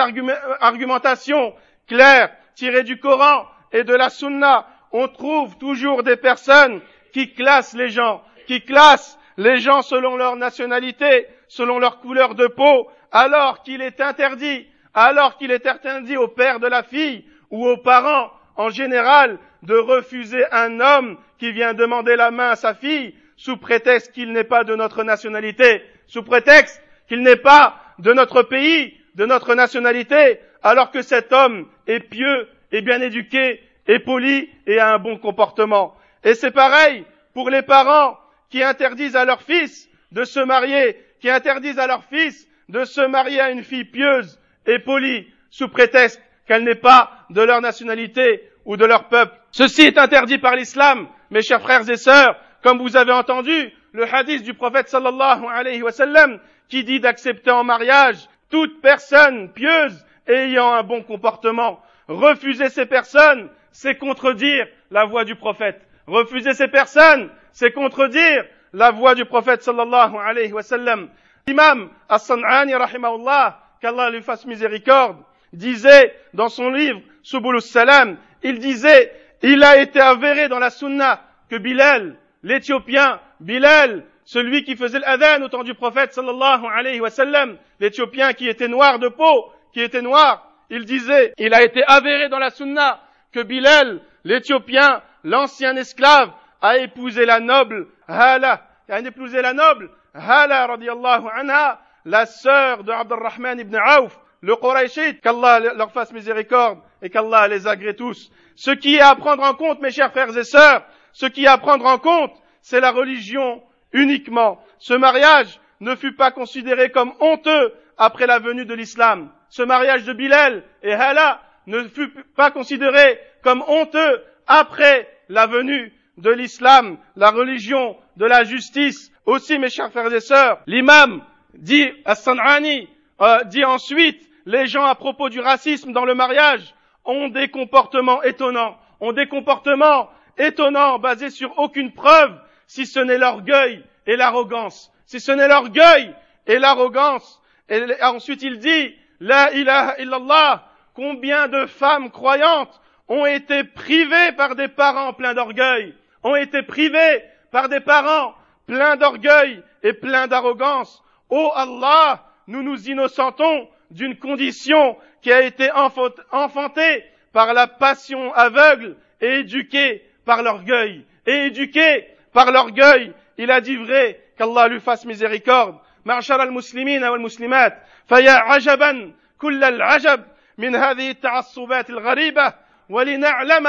argumentation 0.62 1.54
claire 1.88 2.32
tirée 2.56 2.84
du 2.84 3.00
Coran 3.00 3.46
et 3.72 3.84
de 3.84 3.94
la 3.94 4.10
Sunna, 4.10 4.68
on 4.92 5.08
trouve 5.08 5.58
toujours 5.58 6.04
des 6.04 6.16
personnes 6.16 6.82
qui 7.14 7.34
classent 7.34 7.76
les 7.76 7.90
gens, 7.90 8.24
qui 8.48 8.62
classent 8.62 9.18
les 9.38 9.58
gens 9.58 9.82
selon 9.82 10.16
leur 10.16 10.36
nationalité, 10.36 11.28
selon 11.48 11.80
leur 11.80 12.00
couleur 12.00 12.36
de 12.36 12.48
peau, 12.48 12.90
alors 13.12 13.64
qu'il 13.64 13.82
est 13.82 14.00
interdit 14.02 14.68
alors 14.96 15.38
qu'il 15.38 15.52
est 15.52 15.68
interdit 15.68 16.18
au 16.18 16.30
père 16.30 16.60
de 16.60 16.68
la 16.68 16.82
fille 16.82 17.26
ou 17.52 17.68
aux 17.68 17.78
parents 17.78 18.32
en 18.56 18.70
général 18.70 19.38
de 19.62 19.76
refuser 19.76 20.46
un 20.52 20.80
homme 20.80 21.18
qui 21.38 21.52
vient 21.52 21.74
demander 21.74 22.16
la 22.16 22.32
main 22.32 22.52
à 22.52 22.56
sa 22.56 22.74
fille 22.74 23.14
sous 23.36 23.58
prétexte 23.58 24.14
qu'il 24.14 24.32
n'est 24.32 24.46
pas 24.46 24.64
de 24.64 24.74
notre 24.74 25.04
nationalité, 25.04 25.84
sous 26.08 26.24
prétexte 26.24 26.82
qu'il 27.10 27.22
n'est 27.22 27.36
pas 27.36 27.76
de 28.00 28.14
notre 28.14 28.42
pays, 28.42 28.98
de 29.16 29.26
notre 29.26 29.54
nationalité, 29.54 30.40
alors 30.66 30.90
que 30.90 31.04
cet 31.04 31.32
homme 31.32 31.68
est 31.86 32.00
pieux, 32.00 32.50
est 32.72 32.82
bien 32.82 33.00
éduqué, 33.00 33.62
est 33.88 34.00
poli 34.00 34.50
et 34.66 34.80
a 34.80 34.96
un 34.96 34.98
bon 34.98 35.20
comportement. 35.20 35.96
Et 36.24 36.34
c'est 36.34 36.50
pareil 36.50 37.06
pour 37.36 37.52
les 37.52 37.62
parents 37.62 38.18
qui 38.50 38.64
interdisent 38.64 39.16
à 39.16 39.26
leur 39.26 39.44
fils 39.44 39.88
de 40.12 40.24
se 40.24 40.40
marier, 40.40 40.98
qui 41.22 41.30
interdisent 41.30 41.78
à 41.78 41.86
leur 41.86 42.04
fils 42.06 42.48
de 42.68 42.84
se 42.84 43.02
marier 43.02 43.40
à 43.40 43.52
une 43.52 43.64
fille 43.64 43.86
pieuse, 43.86 44.40
et 44.66 44.80
polie 44.80 45.28
sous 45.52 45.70
prétexte 45.70 46.20
qu'elle 46.48 46.64
n'est 46.64 46.74
pas 46.74 47.12
de 47.30 47.44
leur 47.44 47.62
nationalité 47.62 48.50
ou 48.66 48.76
de 48.76 48.86
leur 48.86 49.08
peuple. 49.08 49.36
Ceci 49.52 49.84
est 49.84 50.00
interdit 50.00 50.40
par 50.40 50.56
l'islam, 50.56 51.08
mes 51.30 51.44
chers 51.44 51.62
frères 51.62 51.88
et 51.88 51.98
sœurs, 51.98 52.40
comme 52.64 52.80
vous 52.80 52.98
avez 52.98 53.12
entendu 53.12 53.72
le 53.92 54.12
hadith 54.12 54.42
du 54.42 54.56
prophète 54.56 54.90
sallallahu 54.90 55.46
alayhi 55.48 55.84
wa 55.84 55.92
sallam 55.92 56.40
qui 56.70 56.84
dit 56.84 57.00
d'accepter 57.00 57.52
en 57.52 57.64
mariage 57.64 58.18
toute 58.50 58.82
personne 58.82 59.52
pieuse 59.54 60.04
ayant 60.28 60.74
un 60.74 60.84
bon 60.84 61.04
comportement. 61.04 61.82
Refuser 62.08 62.70
ces 62.70 62.86
personnes, 62.86 63.50
c'est 63.72 63.98
contredire 63.98 64.68
la 64.92 65.06
voix 65.06 65.26
du 65.26 65.36
prophète. 65.36 65.82
Refuser 66.08 66.54
ces 66.54 66.68
personnes, 66.68 67.30
c'est 67.52 67.72
contredire 67.72 68.46
la 68.74 68.92
voix 68.92 69.16
du 69.16 69.26
prophète 69.26 69.64
sallallahu 69.64 70.16
alayhi 70.18 70.54
wa 70.54 70.62
sallam. 70.62 71.10
L'imam 71.48 71.90
As-San'ani 72.10 72.76
rahimahullah 72.76 73.60
qu'Allah 73.82 74.10
lui 74.10 74.22
fasse 74.22 74.46
miséricorde, 74.46 75.18
disait 75.54 76.16
dans 76.34 76.50
son 76.50 76.70
livre 76.70 77.02
Subul 77.24 77.62
Salam, 77.62 78.18
il 78.44 78.60
disait, 78.60 79.12
il 79.42 79.64
a 79.64 79.78
été 79.78 80.00
avéré 80.00 80.48
dans 80.48 80.60
la 80.60 80.70
sunna 80.70 81.22
que 81.50 81.56
Bilal, 81.56 82.16
l'Éthiopien, 82.44 83.20
Bilal, 83.40 84.04
celui 84.24 84.64
qui 84.64 84.76
faisait 84.76 85.00
l'adhan 85.00 85.44
au 85.44 85.50
temps 85.50 85.64
du 85.64 85.74
prophète 85.74 86.14
sallallahu 86.14 86.66
alayhi 86.74 87.00
wa 87.00 87.10
sallam, 87.10 87.58
l'Éthiopien 87.80 88.34
qui 88.34 88.48
était 88.50 88.68
noir 88.68 89.00
de 89.00 89.08
peau, 89.08 89.52
qui 89.76 89.82
était 89.82 90.02
noir, 90.02 90.50
il 90.70 90.86
disait, 90.86 91.34
il 91.38 91.54
a 91.54 91.62
été 91.62 91.84
avéré 91.86 92.30
dans 92.30 92.40
la 92.40 92.50
sunna 92.50 93.02
que 93.34 93.44
Bilal, 93.44 94.00
l'Éthiopien, 94.24 95.02
l'ancien 95.26 95.76
esclave, 95.76 96.32
a 96.62 96.78
épousé 96.78 97.26
la 97.26 97.42
noble 97.42 97.88
Hala, 98.08 98.66
a 98.88 99.00
épousé 99.02 99.42
la 99.42 99.52
noble 99.52 99.90
Hala 100.14 100.68
radiallahu 100.68 101.28
anha, 101.30 101.82
la 102.06 102.26
sœur 102.26 102.86
de 102.86 102.92
Abdurrahman 102.94 103.60
ibn 103.60 103.76
Auf, 103.76 104.18
le 104.40 104.56
Qurayshite, 104.56 105.20
qu'Allah 105.20 105.60
leur 105.60 105.92
fasse 105.92 106.14
miséricorde 106.14 106.80
et 107.02 107.10
qu'Allah 107.10 107.50
les 107.50 107.68
agrée 107.68 107.98
tous. 107.98 108.32
Ce 108.56 108.72
qui 108.72 108.96
est 108.96 109.02
à 109.02 109.14
prendre 109.16 109.44
en 109.44 109.56
compte, 109.56 109.82
mes 109.82 109.92
chers 109.92 110.12
frères 110.12 110.38
et 110.38 110.46
sœurs, 110.46 110.86
ce 111.12 111.26
qui 111.26 111.44
est 111.44 111.48
à 111.48 111.58
prendre 111.58 111.86
en 111.86 111.98
compte, 111.98 112.32
c'est 112.62 112.80
la 112.80 112.92
religion 112.92 113.62
uniquement. 113.92 114.58
Ce 114.78 114.94
mariage 114.94 115.60
ne 115.82 115.96
fut 115.96 116.16
pas 116.16 116.32
considéré 116.32 116.92
comme 116.92 117.12
honteux 117.20 117.74
après 117.98 118.26
la 118.26 118.40
venue 118.40 118.66
de 118.66 118.74
l'islam. 118.74 119.32
Ce 119.56 119.64
mariage 119.64 120.04
de 120.04 120.12
Bilal 120.12 120.64
et 120.84 120.92
Hala 120.92 121.42
ne 121.66 121.84
fut 121.84 122.10
pas 122.36 122.52
considéré 122.52 123.18
comme 123.42 123.64
honteux 123.66 124.22
après 124.48 125.10
la 125.30 125.48
venue 125.48 125.94
de 126.18 126.30
l'islam, 126.30 126.98
la 127.16 127.32
religion 127.32 127.96
de 128.18 128.26
la 128.26 128.44
justice. 128.44 129.14
Aussi, 129.26 129.58
mes 129.58 129.70
chers 129.70 129.92
frères 129.92 130.12
et 130.12 130.20
sœurs, 130.20 130.60
l'imam 130.68 131.24
dit 131.54 131.90
As-San'ani, 132.04 132.90
euh, 133.22 133.46
dit 133.46 133.64
ensuite, 133.64 134.30
les 134.46 134.68
gens 134.68 134.84
à 134.84 134.96
propos 134.96 135.30
du 135.30 135.40
racisme 135.40 135.94
dans 135.94 136.04
le 136.04 136.16
mariage 136.16 136.76
ont 137.06 137.30
des 137.30 137.48
comportements 137.48 138.22
étonnants, 138.24 138.78
ont 139.00 139.14
des 139.14 139.30
comportements 139.30 140.10
étonnants 140.38 141.00
basés 141.00 141.30
sur 141.30 141.58
aucune 141.60 141.94
preuve, 141.94 142.38
si 142.68 142.86
ce 142.86 143.00
n'est 143.00 143.18
l'orgueil 143.18 143.86
et 144.06 144.18
l'arrogance, 144.18 144.92
si 145.06 145.22
ce 145.22 145.32
n'est 145.32 145.48
l'orgueil 145.48 146.14
et 146.46 146.60
l'arrogance. 146.60 147.42
Et 147.70 147.82
ensuite 148.04 148.44
il 148.44 148.60
dit, 148.60 148.94
La 149.20 149.52
ilaha 149.54 149.96
illallah, 150.00 150.64
combien 150.94 151.48
de 151.48 151.66
femmes 151.66 152.12
croyantes 152.12 152.82
ont 153.08 153.26
été 153.26 153.64
privés 153.64 154.32
par 154.36 154.56
des 154.56 154.68
parents 154.68 155.14
pleins 155.14 155.34
d'orgueil, 155.34 155.96
ont 156.24 156.36
été 156.36 156.64
privés 156.64 157.24
par 157.52 157.70
des 157.70 157.80
parents 157.80 158.34
pleins 158.66 158.96
d'orgueil 158.96 159.62
et 159.84 159.94
pleins 159.94 160.28
d'arrogance. 160.28 161.04
Ô 161.30 161.52
Allah, 161.56 162.26
nous 162.48 162.64
nous 162.64 162.90
innocentons 162.90 163.70
d'une 163.92 164.18
condition 164.18 164.98
qui 165.22 165.32
a 165.32 165.42
été 165.42 165.70
enfantée 165.72 167.06
par 167.32 167.54
la 167.54 167.68
passion 167.68 168.34
aveugle 168.34 168.98
et 169.22 169.40
éduquée 169.40 170.04
par 170.26 170.44
l'orgueil. 170.44 171.06
Et 171.26 171.46
éduquée 171.48 172.08
par 172.34 172.52
l'orgueil, 172.52 173.14
il 173.38 173.52
a 173.52 173.62
dit 173.62 173.76
vrai 173.76 174.20
qu'Allah 174.38 174.68
lui 174.68 174.80
fasse 174.80 175.06
miséricorde. 175.06 175.78
معشر 176.06 176.44
المسلمين 176.44 177.04
والمسلمات 177.04 177.84
فيا 178.08 178.32
عجبا 178.32 179.14
كل 179.38 179.64
العجب 179.64 180.24
من 180.58 180.76
هذه 180.76 181.10
التعصبات 181.10 181.90
الغريبة 181.90 182.54
ولنعلم 182.90 183.68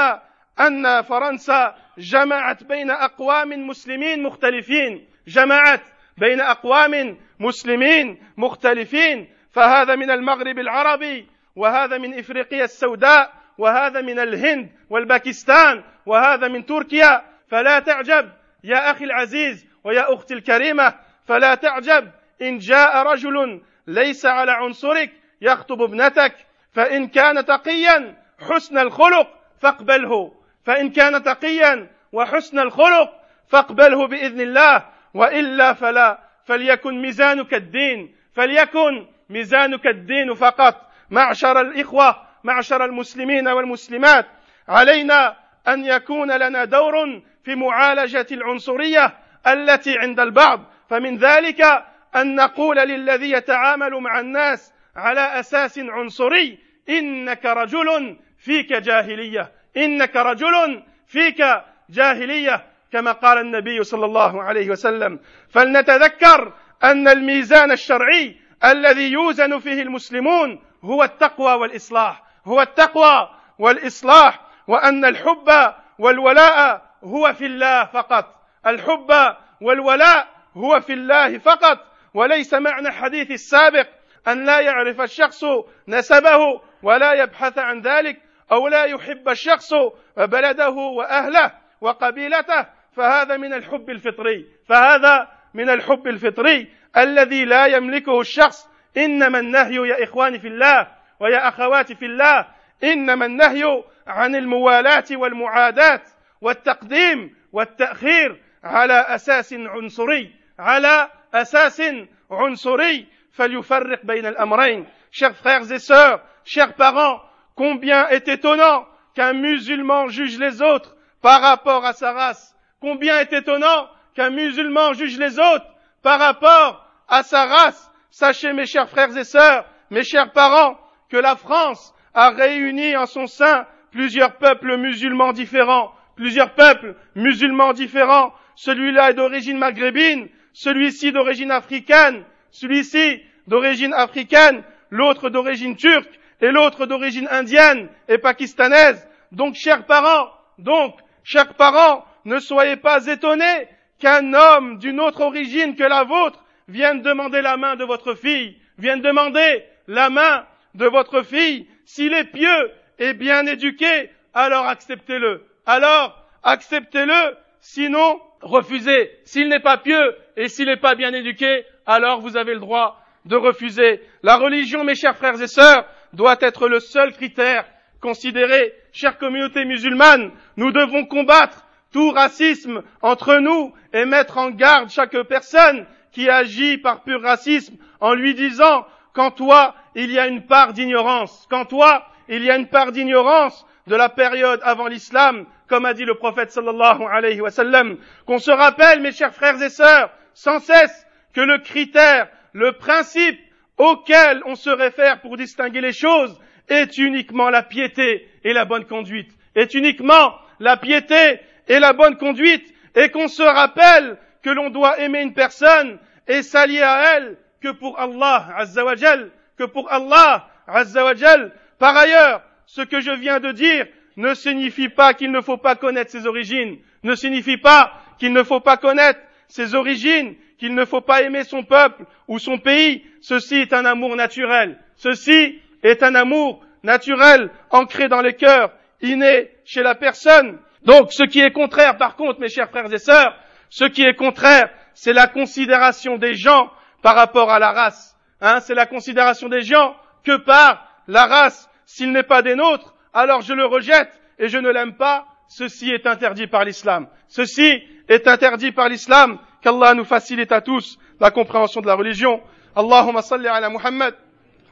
أن 0.59 1.01
فرنسا 1.01 1.75
جمعت 1.97 2.63
بين 2.63 2.91
أقوام 2.91 3.67
مسلمين 3.67 4.23
مختلفين 4.23 5.07
جمعت 5.27 5.81
بين 6.17 6.41
أقوام 6.41 7.17
مسلمين 7.39 8.17
مختلفين 8.37 9.29
فهذا 9.51 9.95
من 9.95 10.11
المغرب 10.11 10.59
العربي 10.59 11.27
وهذا 11.55 11.97
من 11.97 12.19
إفريقيا 12.19 12.63
السوداء 12.63 13.33
وهذا 13.57 14.01
من 14.01 14.19
الهند 14.19 14.69
والباكستان 14.89 15.83
وهذا 16.05 16.47
من 16.47 16.65
تركيا 16.65 17.21
فلا 17.47 17.79
تعجب 17.79 18.31
يا 18.63 18.91
أخي 18.91 19.05
العزيز 19.05 19.67
ويا 19.83 20.13
أختي 20.13 20.33
الكريمة 20.33 20.93
فلا 21.25 21.55
تعجب 21.55 22.11
إن 22.41 22.57
جاء 22.57 22.97
رجل 22.97 23.61
ليس 23.87 24.25
على 24.25 24.51
عنصرك 24.51 25.11
يخطب 25.41 25.81
ابنتك 25.81 26.35
فإن 26.71 27.07
كان 27.07 27.45
تقيا 27.45 28.15
حسن 28.39 28.77
الخلق 28.77 29.27
فاقبله 29.59 30.33
فإن 30.65 30.89
كان 30.89 31.23
تقيا 31.23 31.87
وحسن 32.11 32.59
الخلق 32.59 33.13
فاقبله 33.47 34.07
بإذن 34.07 34.41
الله 34.41 34.85
وإلا 35.13 35.73
فلا 35.73 36.19
فليكن 36.45 37.01
ميزانك 37.01 37.53
الدين 37.53 38.15
فليكن 38.33 39.07
ميزانك 39.29 39.87
الدين 39.87 40.33
فقط. 40.33 40.87
معشر 41.09 41.61
الإخوة 41.61 42.27
معشر 42.43 42.85
المسلمين 42.85 43.47
والمسلمات 43.47 44.25
علينا 44.67 45.37
أن 45.67 45.85
يكون 45.85 46.31
لنا 46.31 46.65
دور 46.65 47.21
في 47.43 47.55
معالجة 47.55 48.27
العنصرية 48.31 49.17
التي 49.47 49.97
عند 49.97 50.19
البعض 50.19 50.63
فمن 50.89 51.17
ذلك 51.17 51.85
أن 52.15 52.35
نقول 52.35 52.77
للذي 52.77 53.31
يتعامل 53.31 53.91
مع 53.91 54.19
الناس 54.19 54.73
على 54.95 55.39
أساس 55.39 55.79
عنصري 55.79 56.59
إنك 56.89 57.45
رجل 57.45 58.17
فيك 58.39 58.73
جاهلية 58.73 59.51
إنك 59.77 60.15
رجل 60.15 60.83
فيك 61.07 61.45
جاهلية 61.89 62.65
كما 62.91 63.11
قال 63.11 63.37
النبي 63.37 63.83
صلى 63.83 64.05
الله 64.05 64.43
عليه 64.43 64.69
وسلم. 64.69 65.19
فلنتذكر 65.49 66.53
أن 66.83 67.07
الميزان 67.07 67.71
الشرعي 67.71 68.35
الذي 68.65 69.11
يوزن 69.11 69.59
فيه 69.59 69.81
المسلمون 69.81 70.59
هو 70.83 71.03
التقوى 71.03 71.53
والإصلاح 71.53 72.23
هو 72.45 72.61
التقوى 72.61 73.29
والإصلاح 73.59 74.39
وأن 74.67 75.05
الحب 75.05 75.73
والولاء 75.99 76.81
هو 77.03 77.33
في 77.33 77.45
الله 77.45 77.85
فقط. 77.85 78.35
الحب 78.67 79.35
والولاء 79.61 80.27
هو 80.57 80.79
في 80.79 80.93
الله 80.93 81.37
فقط. 81.37 81.86
وليس 82.17 82.53
معنى 82.53 82.87
الحديث 82.87 83.31
السابق 83.31 83.87
أن 84.27 84.45
لا 84.45 84.59
يعرف 84.59 85.01
الشخص 85.01 85.43
نسبه 85.87 86.61
ولا 86.83 87.13
يبحث 87.13 87.57
عن 87.57 87.81
ذلك 87.81 88.21
أو 88.51 88.67
لا 88.67 88.83
يحب 88.83 89.29
الشخص 89.29 89.73
بلده 90.17 90.69
وأهله 90.69 91.51
وقبيلته 91.81 92.65
فهذا 92.95 93.37
من 93.37 93.53
الحب 93.53 93.89
الفطري. 93.89 94.45
فهذا 94.69 95.27
من 95.53 95.69
الحب 95.69 96.07
الفطري 96.07 96.67
الذي 96.97 97.45
لا 97.45 97.65
يملكه 97.65 98.21
الشخص. 98.21 98.69
إنما 98.97 99.39
النهي 99.39 99.75
يا 99.75 100.03
اخواني 100.03 100.39
في 100.39 100.47
الله 100.47 100.87
ويا 101.19 101.47
اخواتي 101.47 101.95
في 101.95 102.05
الله. 102.05 102.47
إنما 102.83 103.25
النهي 103.25 103.83
عن 104.07 104.35
الموالاة 104.35 105.05
والمعاداة 105.11 106.01
والتقديم 106.41 107.35
والتأخير 107.53 108.41
على 108.63 108.93
أساس 108.93 109.53
عنصري 109.53 110.35
على 110.59 111.09
اساس 111.36 111.82
عنصري 112.30 113.06
فليفرق 113.32 114.00
بين 114.04 114.26
الامرين 114.26 114.86
chers 115.10 115.34
frères 115.36 115.70
et 115.70 115.78
sœurs 115.78 116.20
chers 116.44 116.74
parents 116.74 117.20
combien 117.54 118.08
est 118.08 118.28
étonnant 118.28 118.86
qu'un 119.14 119.32
musulman 119.32 120.08
juge 120.08 120.38
les 120.38 120.62
autres 120.62 120.96
par 121.20 121.40
rapport 121.40 121.84
à 121.84 121.92
sa 121.92 122.12
race 122.12 122.54
combien 122.80 123.20
est 123.20 123.32
étonnant 123.32 123.88
qu'un 124.14 124.30
musulman 124.30 124.92
juge 124.92 125.18
les 125.18 125.38
autres 125.38 125.66
par 126.02 126.18
rapport 126.18 126.84
à 127.08 127.22
sa 127.22 127.46
race 127.46 127.90
sachez 128.10 128.52
mes 128.52 128.66
chers 128.66 128.88
frères 128.88 129.16
et 129.16 129.24
sœurs 129.24 129.64
mes 129.90 130.04
chers 130.04 130.32
parents 130.32 130.78
que 131.08 131.16
la 131.16 131.36
France 131.36 131.94
a 132.14 132.30
réuni 132.30 132.96
en 132.96 133.06
son 133.06 133.26
sein 133.26 133.66
plusieurs 133.90 134.36
peuples 134.36 134.76
musulmans 134.76 135.32
différents 135.32 135.92
plusieurs 136.16 136.54
peuples 136.54 136.94
musulmans 137.14 137.72
différents 137.72 138.34
celui-là 138.54 139.10
est 139.10 139.14
d'origine 139.14 139.58
maghrébine 139.58 140.28
celui-ci 140.57 141.11
d'origine 141.11 141.51
africaine, 141.51 142.23
celui-ci 142.49 143.21
d'origine 143.45 143.93
africaine, 143.93 144.63
l'autre 144.89 145.29
d'origine 145.29 145.75
turque 145.75 146.19
et 146.41 146.49
l'autre 146.49 146.87
d'origine 146.87 147.27
indienne 147.29 147.89
et 148.09 148.17
pakistanaise. 148.17 149.07
Donc, 149.31 149.53
chers 149.53 149.85
parents, 149.85 150.31
donc, 150.57 150.95
chers 151.23 151.53
parents, 151.53 152.03
ne 152.25 152.39
soyez 152.39 152.75
pas 152.75 153.05
étonnés 153.05 153.67
qu'un 153.99 154.33
homme 154.33 154.79
d'une 154.79 154.99
autre 154.99 155.21
origine 155.21 155.75
que 155.75 155.83
la 155.83 156.03
vôtre 156.03 156.43
vienne 156.67 157.03
demander 157.03 157.43
la 157.43 157.55
main 157.55 157.75
de 157.75 157.85
votre 157.85 158.15
fille, 158.15 158.57
vienne 158.79 159.01
demander 159.01 159.63
la 159.87 160.09
main 160.09 160.43
de 160.73 160.87
votre 160.87 161.21
fille. 161.21 161.67
S'il 161.85 162.13
est 162.13 162.31
pieux 162.31 162.71
et 162.97 163.13
bien 163.13 163.45
éduqué, 163.45 164.09
alors 164.33 164.65
acceptez-le. 164.65 165.45
Alors, 165.67 166.19
acceptez-le, 166.41 167.37
sinon, 167.59 168.19
refusez. 168.41 169.11
S'il 169.25 169.49
n'est 169.49 169.59
pas 169.59 169.77
pieux 169.77 170.15
et 170.35 170.47
s'il 170.47 170.67
n'est 170.67 170.77
pas 170.77 170.95
bien 170.95 171.13
éduqué, 171.13 171.65
alors 171.85 172.21
vous 172.21 172.37
avez 172.37 172.53
le 172.53 172.59
droit 172.59 173.01
de 173.25 173.35
refuser. 173.35 174.01
La 174.23 174.37
religion, 174.37 174.83
mes 174.83 174.95
chers 174.95 175.17
frères 175.17 175.41
et 175.41 175.47
sœurs, 175.47 175.85
doit 176.13 176.37
être 176.41 176.67
le 176.67 176.79
seul 176.79 177.13
critère 177.13 177.65
considéré. 178.01 178.73
Chère 178.91 179.17
communauté 179.17 179.65
musulmane, 179.65 180.31
nous 180.55 180.71
devons 180.71 181.05
combattre 181.05 181.65
tout 181.91 182.11
racisme 182.11 182.83
entre 183.01 183.35
nous 183.37 183.73
et 183.93 184.05
mettre 184.05 184.37
en 184.37 184.49
garde 184.49 184.89
chaque 184.89 185.19
personne 185.23 185.85
qui 186.11 186.29
agit 186.29 186.77
par 186.77 187.03
pur 187.03 187.21
racisme 187.21 187.75
en 187.99 188.13
lui 188.13 188.33
disant 188.33 188.85
qu'en 189.13 189.31
toi 189.31 189.75
il 189.95 190.11
y 190.11 190.19
a 190.19 190.27
une 190.27 190.45
part 190.45 190.73
d'ignorance, 190.73 191.47
qu'en 191.49 191.65
toi 191.65 192.05
il 192.29 192.43
y 192.43 192.51
a 192.51 192.57
une 192.57 192.67
part 192.67 192.91
d'ignorance 192.91 193.65
de 193.87 193.95
la 193.95 194.09
période 194.09 194.59
avant 194.63 194.87
l'islam, 194.87 195.45
comme 195.67 195.85
a 195.85 195.93
dit 195.93 196.05
le 196.05 196.15
prophète 196.15 196.51
sallallahu 196.51 197.03
alayhi 197.11 197.41
wa 197.41 197.51
sallam, 197.51 197.97
qu'on 198.25 198.39
se 198.39 198.51
rappelle, 198.51 199.01
mes 199.01 199.11
chers 199.11 199.33
frères 199.33 199.61
et 199.61 199.69
sœurs, 199.69 200.09
sans 200.33 200.59
cesse, 200.59 201.05
que 201.33 201.41
le 201.41 201.59
critère, 201.59 202.29
le 202.53 202.73
principe 202.73 203.39
auquel 203.77 204.41
on 204.45 204.55
se 204.55 204.69
réfère 204.69 205.21
pour 205.21 205.37
distinguer 205.37 205.81
les 205.81 205.93
choses 205.93 206.39
est 206.67 206.97
uniquement 206.97 207.49
la 207.49 207.63
piété 207.63 208.27
et 208.43 208.53
la 208.53 208.65
bonne 208.65 208.85
conduite, 208.85 209.31
est 209.55 209.73
uniquement 209.73 210.33
la 210.59 210.77
piété 210.77 211.39
et 211.67 211.79
la 211.79 211.93
bonne 211.93 212.17
conduite, 212.17 212.73
et 212.95 213.09
qu'on 213.09 213.27
se 213.27 213.43
rappelle 213.43 214.17
que 214.41 214.49
l'on 214.49 214.69
doit 214.69 214.99
aimer 214.99 215.21
une 215.21 215.33
personne 215.33 215.99
et 216.27 216.41
s'allier 216.41 216.81
à 216.81 217.15
elle 217.15 217.37
que 217.61 217.69
pour 217.69 217.99
Allah, 217.99 218.47
Azzawajal, 218.57 219.31
que 219.57 219.63
pour 219.63 219.91
Allah, 219.91 220.47
Azzawajal. 220.67 221.51
Par 221.79 221.95
ailleurs, 221.95 222.41
ce 222.65 222.81
que 222.81 222.99
je 223.01 223.11
viens 223.11 223.39
de 223.39 223.51
dire 223.51 223.87
ne 224.17 224.33
signifie 224.33 224.89
pas 224.89 225.13
qu'il 225.13 225.31
ne 225.31 225.41
faut 225.41 225.57
pas 225.57 225.75
connaître 225.75 226.11
ses 226.11 226.25
origines, 226.25 226.77
ne 227.03 227.15
signifie 227.15 227.57
pas 227.57 227.93
qu'il 228.19 228.33
ne 228.33 228.43
faut 228.43 228.59
pas 228.59 228.77
connaître 228.77 229.19
ses 229.47 229.75
origines, 229.75 230.35
qu'il 230.57 230.73
ne 230.73 230.85
faut 230.85 231.01
pas 231.01 231.21
aimer 231.21 231.43
son 231.43 231.63
peuple 231.63 232.03
ou 232.27 232.39
son 232.39 232.57
pays. 232.57 233.05
Ceci 233.21 233.55
est 233.55 233.73
un 233.73 233.85
amour 233.85 234.15
naturel. 234.15 234.77
Ceci 234.95 235.59
est 235.83 236.01
un 236.01 236.15
amour 236.15 236.65
naturel 236.83 237.51
ancré 237.69 238.07
dans 238.07 238.21
les 238.21 238.33
cœurs, 238.33 238.71
inné 239.01 239.51
chez 239.65 239.83
la 239.83 239.95
personne. 239.95 240.57
Donc 240.83 241.13
ce 241.13 241.23
qui 241.23 241.39
est 241.39 241.51
contraire 241.51 241.97
par 241.97 242.15
contre, 242.15 242.39
mes 242.39 242.49
chers 242.49 242.69
frères 242.69 242.91
et 242.91 242.97
sœurs, 242.97 243.35
ce 243.69 243.85
qui 243.85 244.03
est 244.03 244.15
contraire, 244.15 244.69
c'est 244.93 245.13
la 245.13 245.27
considération 245.27 246.17
des 246.17 246.33
gens 246.33 246.71
par 247.03 247.15
rapport 247.15 247.51
à 247.51 247.59
la 247.59 247.71
race. 247.71 248.17
Hein, 248.41 248.59
c'est 248.61 248.73
la 248.73 248.85
considération 248.87 249.47
des 249.47 249.61
gens 249.61 249.95
que 250.23 250.37
par 250.37 250.87
la 251.07 251.25
race. 251.25 251.69
S'il 251.85 252.11
n'est 252.11 252.23
pas 252.23 252.41
des 252.41 252.55
nôtres, 252.55 252.93
alors 253.12 253.40
je 253.42 253.52
le 253.54 253.66
rejette 253.66 254.10
et 254.38 254.48
je 254.48 254.58
ne 254.58 254.70
l'aime 254.70 254.94
pas. 254.94 255.26
Ceci 255.48 255.90
est 255.90 256.06
interdit 256.06 256.46
par 256.46 256.64
l'islam. 256.64 257.08
Ceci 257.28 257.82
est 258.08 258.26
interdit 258.26 258.72
par 258.72 258.88
l'islam. 258.88 259.38
Qu'Allah 259.60 259.94
nous 259.94 260.04
facilite 260.04 260.50
à 260.50 260.60
tous 260.60 260.98
la 261.20 261.30
compréhension 261.30 261.80
de 261.80 261.86
la 261.86 261.94
religion. 261.94 262.40
Allahumma 262.74 263.22
salli 263.22 263.46
ala 263.48 263.68
Muhammad 263.68 264.14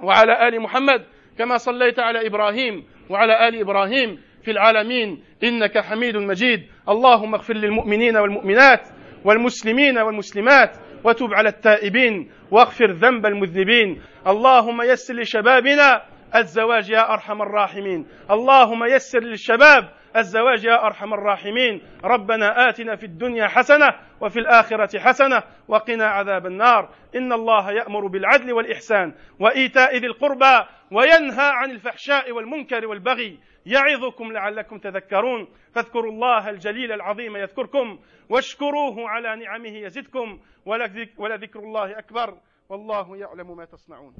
wa 0.00 0.14
ala 0.14 0.35
ali 0.35 0.59
Muhammad 0.59 1.05
كما 1.38 1.57
صليت 1.57 1.98
على 1.98 2.26
إبراهيم 2.26 2.85
وعلى 3.09 3.48
آل 3.48 3.61
إبراهيم 3.61 4.18
في 4.44 4.50
العالمين 4.50 5.22
انك 5.42 5.79
حميد 5.79 6.16
مجيد 6.16 6.66
اللهم 6.88 7.35
اغفر 7.35 7.55
للمؤمنين 7.55 8.16
والمؤمنات 8.16 8.88
والمسلمين 9.24 9.98
والمسلمات 9.98 10.76
وتب 11.05 11.35
على 11.35 11.48
التائبين 11.48 12.31
واغفر 12.50 12.90
ذنب 12.90 13.26
المذنبين 13.26 14.03
اللهم 14.26 14.83
يسر 14.83 15.14
لشبابنا 15.14 16.03
الزواج 16.35 16.89
يا 16.89 17.13
أرحم 17.13 17.41
الراحمين. 17.41 18.07
اللهم 18.31 18.83
يسر 18.83 19.19
للشباب 19.19 19.93
الزواج 20.15 20.63
يا 20.63 20.85
أرحم 20.85 21.13
الراحمين. 21.13 21.81
ربنا 22.03 22.69
آتنا 22.69 22.95
في 22.95 23.05
الدنيا 23.05 23.47
حسنة 23.47 23.88
وفي 24.21 24.39
الآخرة 24.39 24.99
حسنة 24.99 25.43
وقنا 25.67 26.05
عذاب 26.05 26.45
النار. 26.45 26.89
إن 27.15 27.33
الله 27.33 27.71
يأمر 27.71 28.07
بالعدل 28.07 28.53
والإحسان 28.53 29.13
وإيتاء 29.39 29.97
ذي 29.97 30.07
القربى 30.07 30.65
وينهى 30.91 31.49
عن 31.51 31.71
الفحشاء 31.71 32.31
والمنكر 32.31 32.88
والبغي. 32.88 33.39
يعظكم 33.65 34.31
لعلكم 34.31 34.77
تذكرون. 34.77 35.47
فاذكروا 35.73 36.11
الله 36.11 36.49
الجليل 36.49 36.91
العظيم 36.91 37.35
يذكركم 37.35 37.99
واشكروه 38.29 39.09
على 39.09 39.35
نعمه 39.35 39.77
يزدكم. 39.77 40.39
ولذكر 41.17 41.59
الله 41.59 41.99
أكبر. 41.99 42.38
والله 42.69 43.17
يعلم 43.17 43.57
ما 43.57 43.65
تصنعون. 43.65 44.15